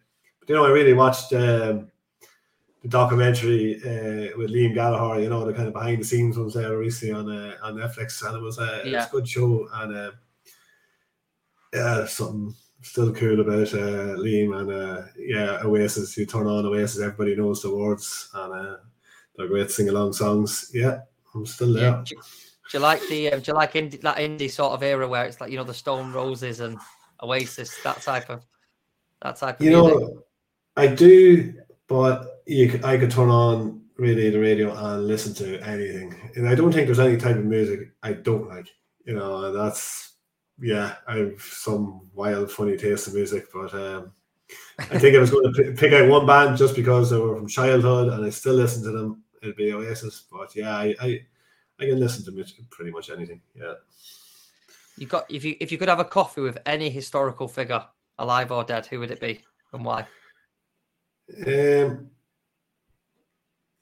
[0.41, 1.91] but you know, I really watched um,
[2.83, 5.21] the documentary uh, with Liam Gallagher.
[5.21, 8.27] You know, the kind of behind the scenes ones there recently on uh, on Netflix,
[8.27, 8.91] and it was a, yeah.
[8.91, 10.11] it was a good show, and uh,
[11.73, 16.17] yeah, something still cool about uh, Liam and uh, yeah, Oasis.
[16.17, 18.77] You turn on Oasis, everybody knows the words, and uh,
[19.37, 20.71] they're great sing along songs.
[20.73, 21.01] Yeah.
[21.37, 21.91] I'm still there.
[21.91, 22.03] Yeah.
[22.05, 23.33] Do, do, you like the?
[23.33, 25.65] Uh, do you like indie, that indie sort of era where it's like you know
[25.65, 26.79] the Stone Roses and
[27.23, 28.45] Oasis, that type of
[29.23, 29.99] that type of you music?
[29.99, 30.23] know,
[30.77, 31.55] I do,
[31.87, 36.55] but you I could turn on really the radio and listen to anything, and I
[36.55, 38.69] don't think there's any type of music I don't like.
[39.05, 40.15] You know, that's
[40.61, 44.13] yeah, I have some wild, funny taste in music, but um,
[44.79, 47.49] I think I was going to pick out one band just because they were from
[47.49, 50.25] childhood, and I still listen to them it'd be Oasis.
[50.31, 51.21] But yeah, I, I,
[51.81, 53.41] I can listen to pretty much anything.
[53.55, 53.75] Yeah.
[54.97, 57.85] You got if you if you could have a coffee with any historical figure,
[58.19, 59.41] alive or dead, who would it be
[59.73, 60.07] and why?
[61.47, 62.09] Um,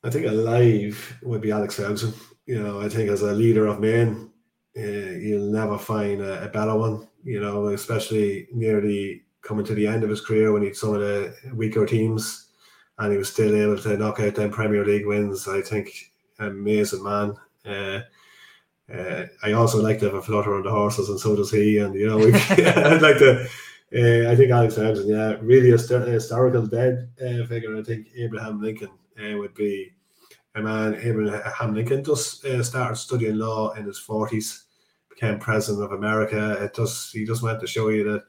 [0.02, 2.12] I think alive would be Alex Ferguson.
[2.46, 4.30] You know, I think as a leader of men,
[4.74, 7.08] you'll never find a, a, better one.
[7.22, 10.94] You know, especially nearly coming to the end of his career when he had some
[10.94, 12.48] of the weaker teams,
[12.98, 15.48] and he was still able to knock out them Premier League wins.
[15.48, 17.34] I think amazing man.
[17.64, 18.00] Uh,
[18.92, 21.78] uh, I also like to have a flutter on the horses, and so does he.
[21.78, 22.18] And you know,
[22.50, 23.46] I'd like to.
[23.94, 27.76] Uh, I think Alex Ferguson, yeah, really a, st- historical dead uh, figure.
[27.76, 29.92] I think Abraham Lincoln uh, would be
[30.54, 30.96] a man.
[30.96, 34.63] Abraham Lincoln just uh, started studying law in his forties,
[35.14, 36.62] became president of America.
[36.64, 38.24] It just he just went to show you that,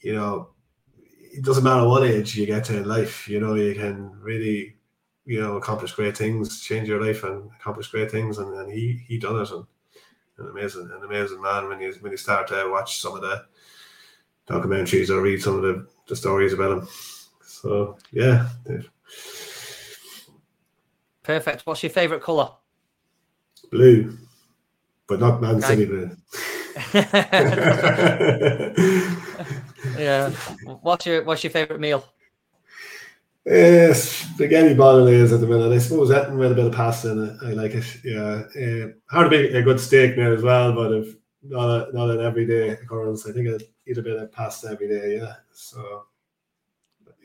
[0.00, 0.50] you know,
[0.96, 3.28] it doesn't matter what age you get to in life.
[3.28, 4.76] You know, you can really,
[5.24, 8.38] you know, accomplish great things, change your life, and accomplish great things.
[8.38, 9.66] And, and he he done it, and
[10.38, 13.44] an amazing an amazing man when you when you start to watch some of the
[14.48, 16.88] documentaries or read some of the, the stories about him.
[17.44, 18.48] So yeah.
[21.22, 21.66] Perfect.
[21.66, 22.50] What's your favourite colour?
[23.70, 24.16] Blue,
[25.08, 26.10] but not Man City blue.
[29.98, 30.30] yeah.
[30.82, 32.04] What's your What's your favourite meal?
[33.50, 35.72] Uh, spaghetti bolognese at the minute.
[35.72, 37.36] I suppose that with a bit of pasta in it.
[37.42, 37.84] I like it.
[38.04, 38.42] Yeah.
[38.54, 42.10] Uh, hard to make a good steak now as well, but if not a, not
[42.10, 45.16] an everyday occurrence, I think I'd eat a bit of pasta every day.
[45.16, 45.36] Yeah.
[45.52, 46.04] So,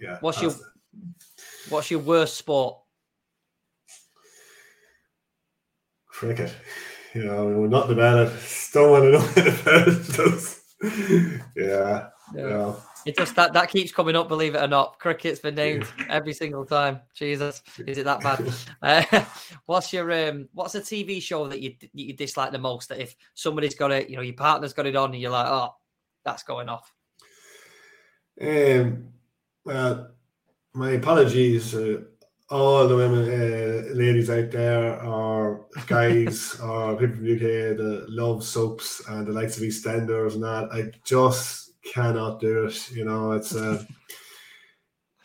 [0.02, 0.18] yeah.
[0.22, 0.64] What's pasta.
[0.64, 1.04] your
[1.70, 2.78] What's your worst sport?
[6.08, 6.54] Cricket.
[7.14, 8.34] You know, we're not about it.
[8.74, 10.04] Don't want to know about it.
[10.04, 10.62] Just,
[11.56, 12.10] yeah.
[12.34, 12.42] Yeah.
[12.42, 12.78] You know.
[13.06, 14.30] It just that that keeps coming up.
[14.30, 17.02] Believe it or not, cricket's been named every single time.
[17.14, 18.54] Jesus, is it that bad?
[18.82, 19.26] Uh,
[19.66, 20.48] what's your um?
[20.54, 22.90] What's a TV show that you you dislike the most?
[22.90, 25.48] That if somebody's got it, you know, your partner's got it on, and you're like,
[25.48, 25.76] oh,
[26.24, 26.92] that's going off.
[28.42, 29.10] Um.
[29.66, 30.12] Well,
[30.74, 31.76] my apologies.
[31.76, 32.02] Uh,
[32.54, 38.44] all the women, uh, ladies out there, or guys, or people from UK that love
[38.44, 40.70] soaps and the likes of EastEnders and that.
[40.72, 42.92] I just cannot do it.
[42.92, 43.84] You know, it's uh,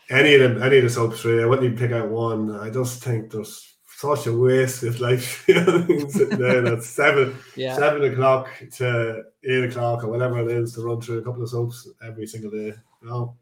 [0.08, 1.42] any of them, any of the soaps really.
[1.42, 2.50] I wouldn't even pick out one.
[2.56, 5.44] I just think there's such a waste of life.
[5.46, 7.76] Sitting there at seven, yeah.
[7.76, 11.50] seven o'clock to eight o'clock or whatever it is to run through a couple of
[11.50, 12.72] soaps every single day.
[13.02, 13.36] No,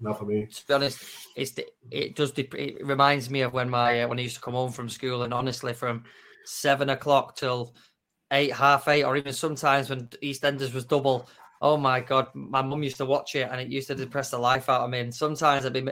[0.00, 0.46] not for me.
[0.46, 1.04] To be honest,
[1.36, 1.58] it's
[1.90, 2.32] it does.
[2.36, 5.22] It reminds me of when my uh, when I used to come home from school,
[5.22, 6.04] and honestly, from
[6.44, 7.74] seven o'clock till
[8.32, 11.28] eight, half eight, or even sometimes when EastEnders was double,
[11.62, 14.38] Oh my god, my mum used to watch it and it used to depress the
[14.38, 15.00] life out of me.
[15.00, 15.86] And sometimes I'd be,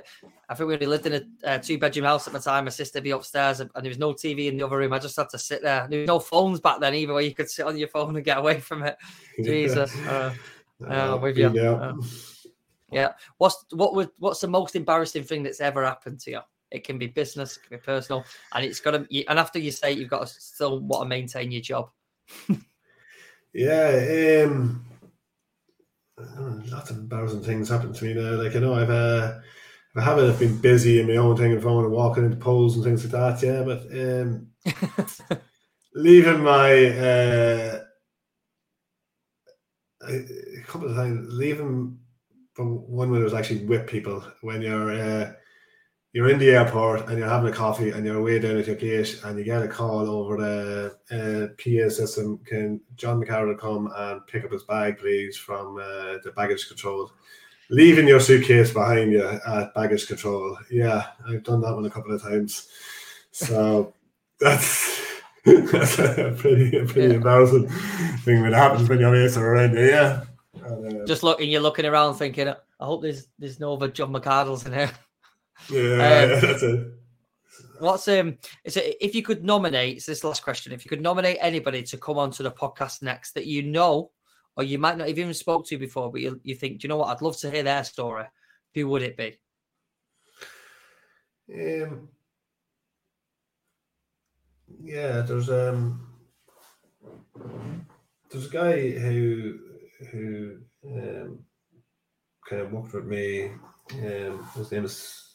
[0.48, 1.12] I think we only lived in
[1.44, 2.64] a uh, two bedroom house at the time.
[2.64, 4.94] My sister be upstairs and, there was no TV in the other room.
[4.94, 5.86] I just had to sit there.
[5.90, 8.24] There was no phones back then either, where you could sit on your phone and
[8.24, 8.96] get away from it.
[9.44, 10.34] Jesus, uh,
[10.88, 11.48] uh, with you.
[11.48, 11.92] Uh,
[12.90, 13.12] yeah.
[13.38, 16.40] What's what would what's the most embarrassing thing that's ever happened to you?
[16.70, 18.24] It can be business, it can be personal,
[18.54, 19.26] and it's got to.
[19.26, 21.90] And after you say, it, you've got to still want to maintain your job.
[23.52, 24.44] yeah.
[24.44, 24.84] Um
[26.70, 28.42] lots of embarrassing things happen to me now.
[28.42, 29.38] Like you know, I've uh,
[29.96, 32.84] I haven't been busy in my own thing and phone and walking into poles and
[32.84, 33.42] things like that.
[33.42, 35.40] Yeah, but um,
[35.94, 37.80] leaving my uh,
[40.08, 41.98] a couple of times leaving
[42.58, 45.32] from one where there's actually with people when you're uh,
[46.12, 48.74] you're in the airport and you're having a coffee and you're way down at your
[48.74, 52.38] gate and you get a call over the uh, PA system.
[52.38, 57.12] Can John McArdle come and pick up his bag, please, from uh, the baggage control?
[57.70, 60.58] Leaving your suitcase behind you at baggage control.
[60.68, 62.66] Yeah, I've done that one a couple of times.
[63.30, 63.94] So
[64.40, 65.00] that's
[65.44, 67.14] that's a pretty a pretty yeah.
[67.14, 67.68] embarrassing
[68.24, 69.86] thing that happens when your mates are around you.
[69.86, 70.24] Yeah.
[70.68, 74.12] And, uh, Just looking, you're looking around thinking, I hope there's there's no other John
[74.12, 74.90] McArdles in here.
[75.68, 76.86] Yeah, um, that's it.
[77.80, 78.38] What's um?
[78.64, 79.96] Is it if you could nominate?
[79.96, 80.72] It's this last question.
[80.72, 84.12] If you could nominate anybody to come onto the podcast next that you know,
[84.56, 86.88] or you might not have even spoke to before, but you, you think, do you
[86.88, 87.08] know what?
[87.08, 88.26] I'd love to hear their story.
[88.74, 89.36] Who would it be?
[91.52, 92.08] Um.
[94.80, 96.06] Yeah, there's um.
[98.30, 99.58] There's a guy who
[100.10, 101.38] who um,
[102.48, 103.50] kind of worked with me.
[103.92, 105.28] Um, his name is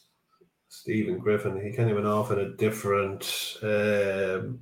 [0.68, 4.60] Stephen Griffin, he kind of went off in a different um,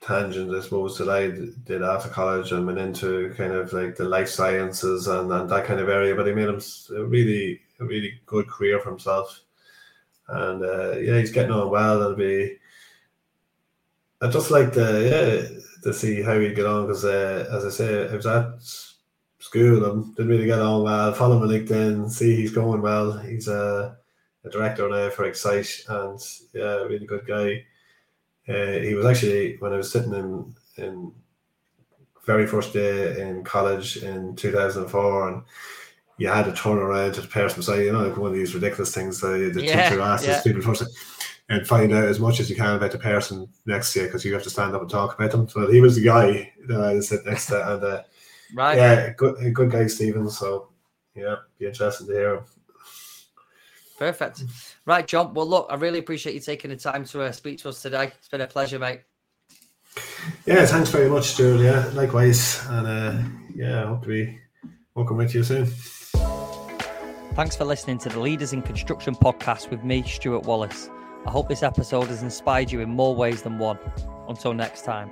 [0.00, 1.28] tangent, I suppose, that I
[1.64, 5.66] did after college and went into kind of like the life sciences and, and that
[5.66, 6.14] kind of area.
[6.14, 6.60] But he made him
[6.96, 9.40] a really, a really good career for himself.
[10.28, 12.00] and uh, yeah, he's getting on well.
[12.00, 12.56] It'll be.
[14.22, 17.70] I just like to yeah to see how he'd get on because uh, as I
[17.70, 18.60] say, I was at
[19.38, 21.12] school and didn't really get on well.
[21.14, 23.18] Follow him on LinkedIn, see he's going well.
[23.18, 23.96] He's a,
[24.44, 26.20] a director now for Exyte and
[26.52, 27.64] yeah, really good guy.
[28.48, 31.12] Uh, he was actually when I was sitting in in
[32.24, 35.42] very first day in college in 2004 and
[36.18, 38.54] you had to turn around to the person say, you know, like one of these
[38.54, 40.42] ridiculous things that the Yeah, teacher asks yeah.
[40.42, 40.84] people first
[41.50, 44.24] and find out as much as you can about the person next to you because
[44.24, 45.48] you have to stand up and talk about them.
[45.48, 48.02] So he was the guy that I sit next to, and uh,
[48.54, 48.76] Right.
[48.78, 50.28] yeah, good, a good guy, Stephen.
[50.30, 50.70] So
[51.14, 52.34] yeah, be interesting to hear.
[52.36, 52.44] him.
[53.98, 54.44] Perfect.
[54.86, 55.34] Right, John.
[55.34, 58.04] Well, look, I really appreciate you taking the time to uh, speak to us today.
[58.18, 59.02] It's been a pleasure, mate.
[60.46, 61.60] Yeah, thanks very much, Stuart.
[61.60, 63.22] Yeah, likewise, and uh,
[63.54, 64.38] yeah, I hope to be
[64.94, 65.66] working with you soon.
[67.34, 70.88] Thanks for listening to the Leaders in Construction podcast with me, Stuart Wallace.
[71.26, 73.78] I hope this episode has inspired you in more ways than one.
[74.28, 75.10] Until next time.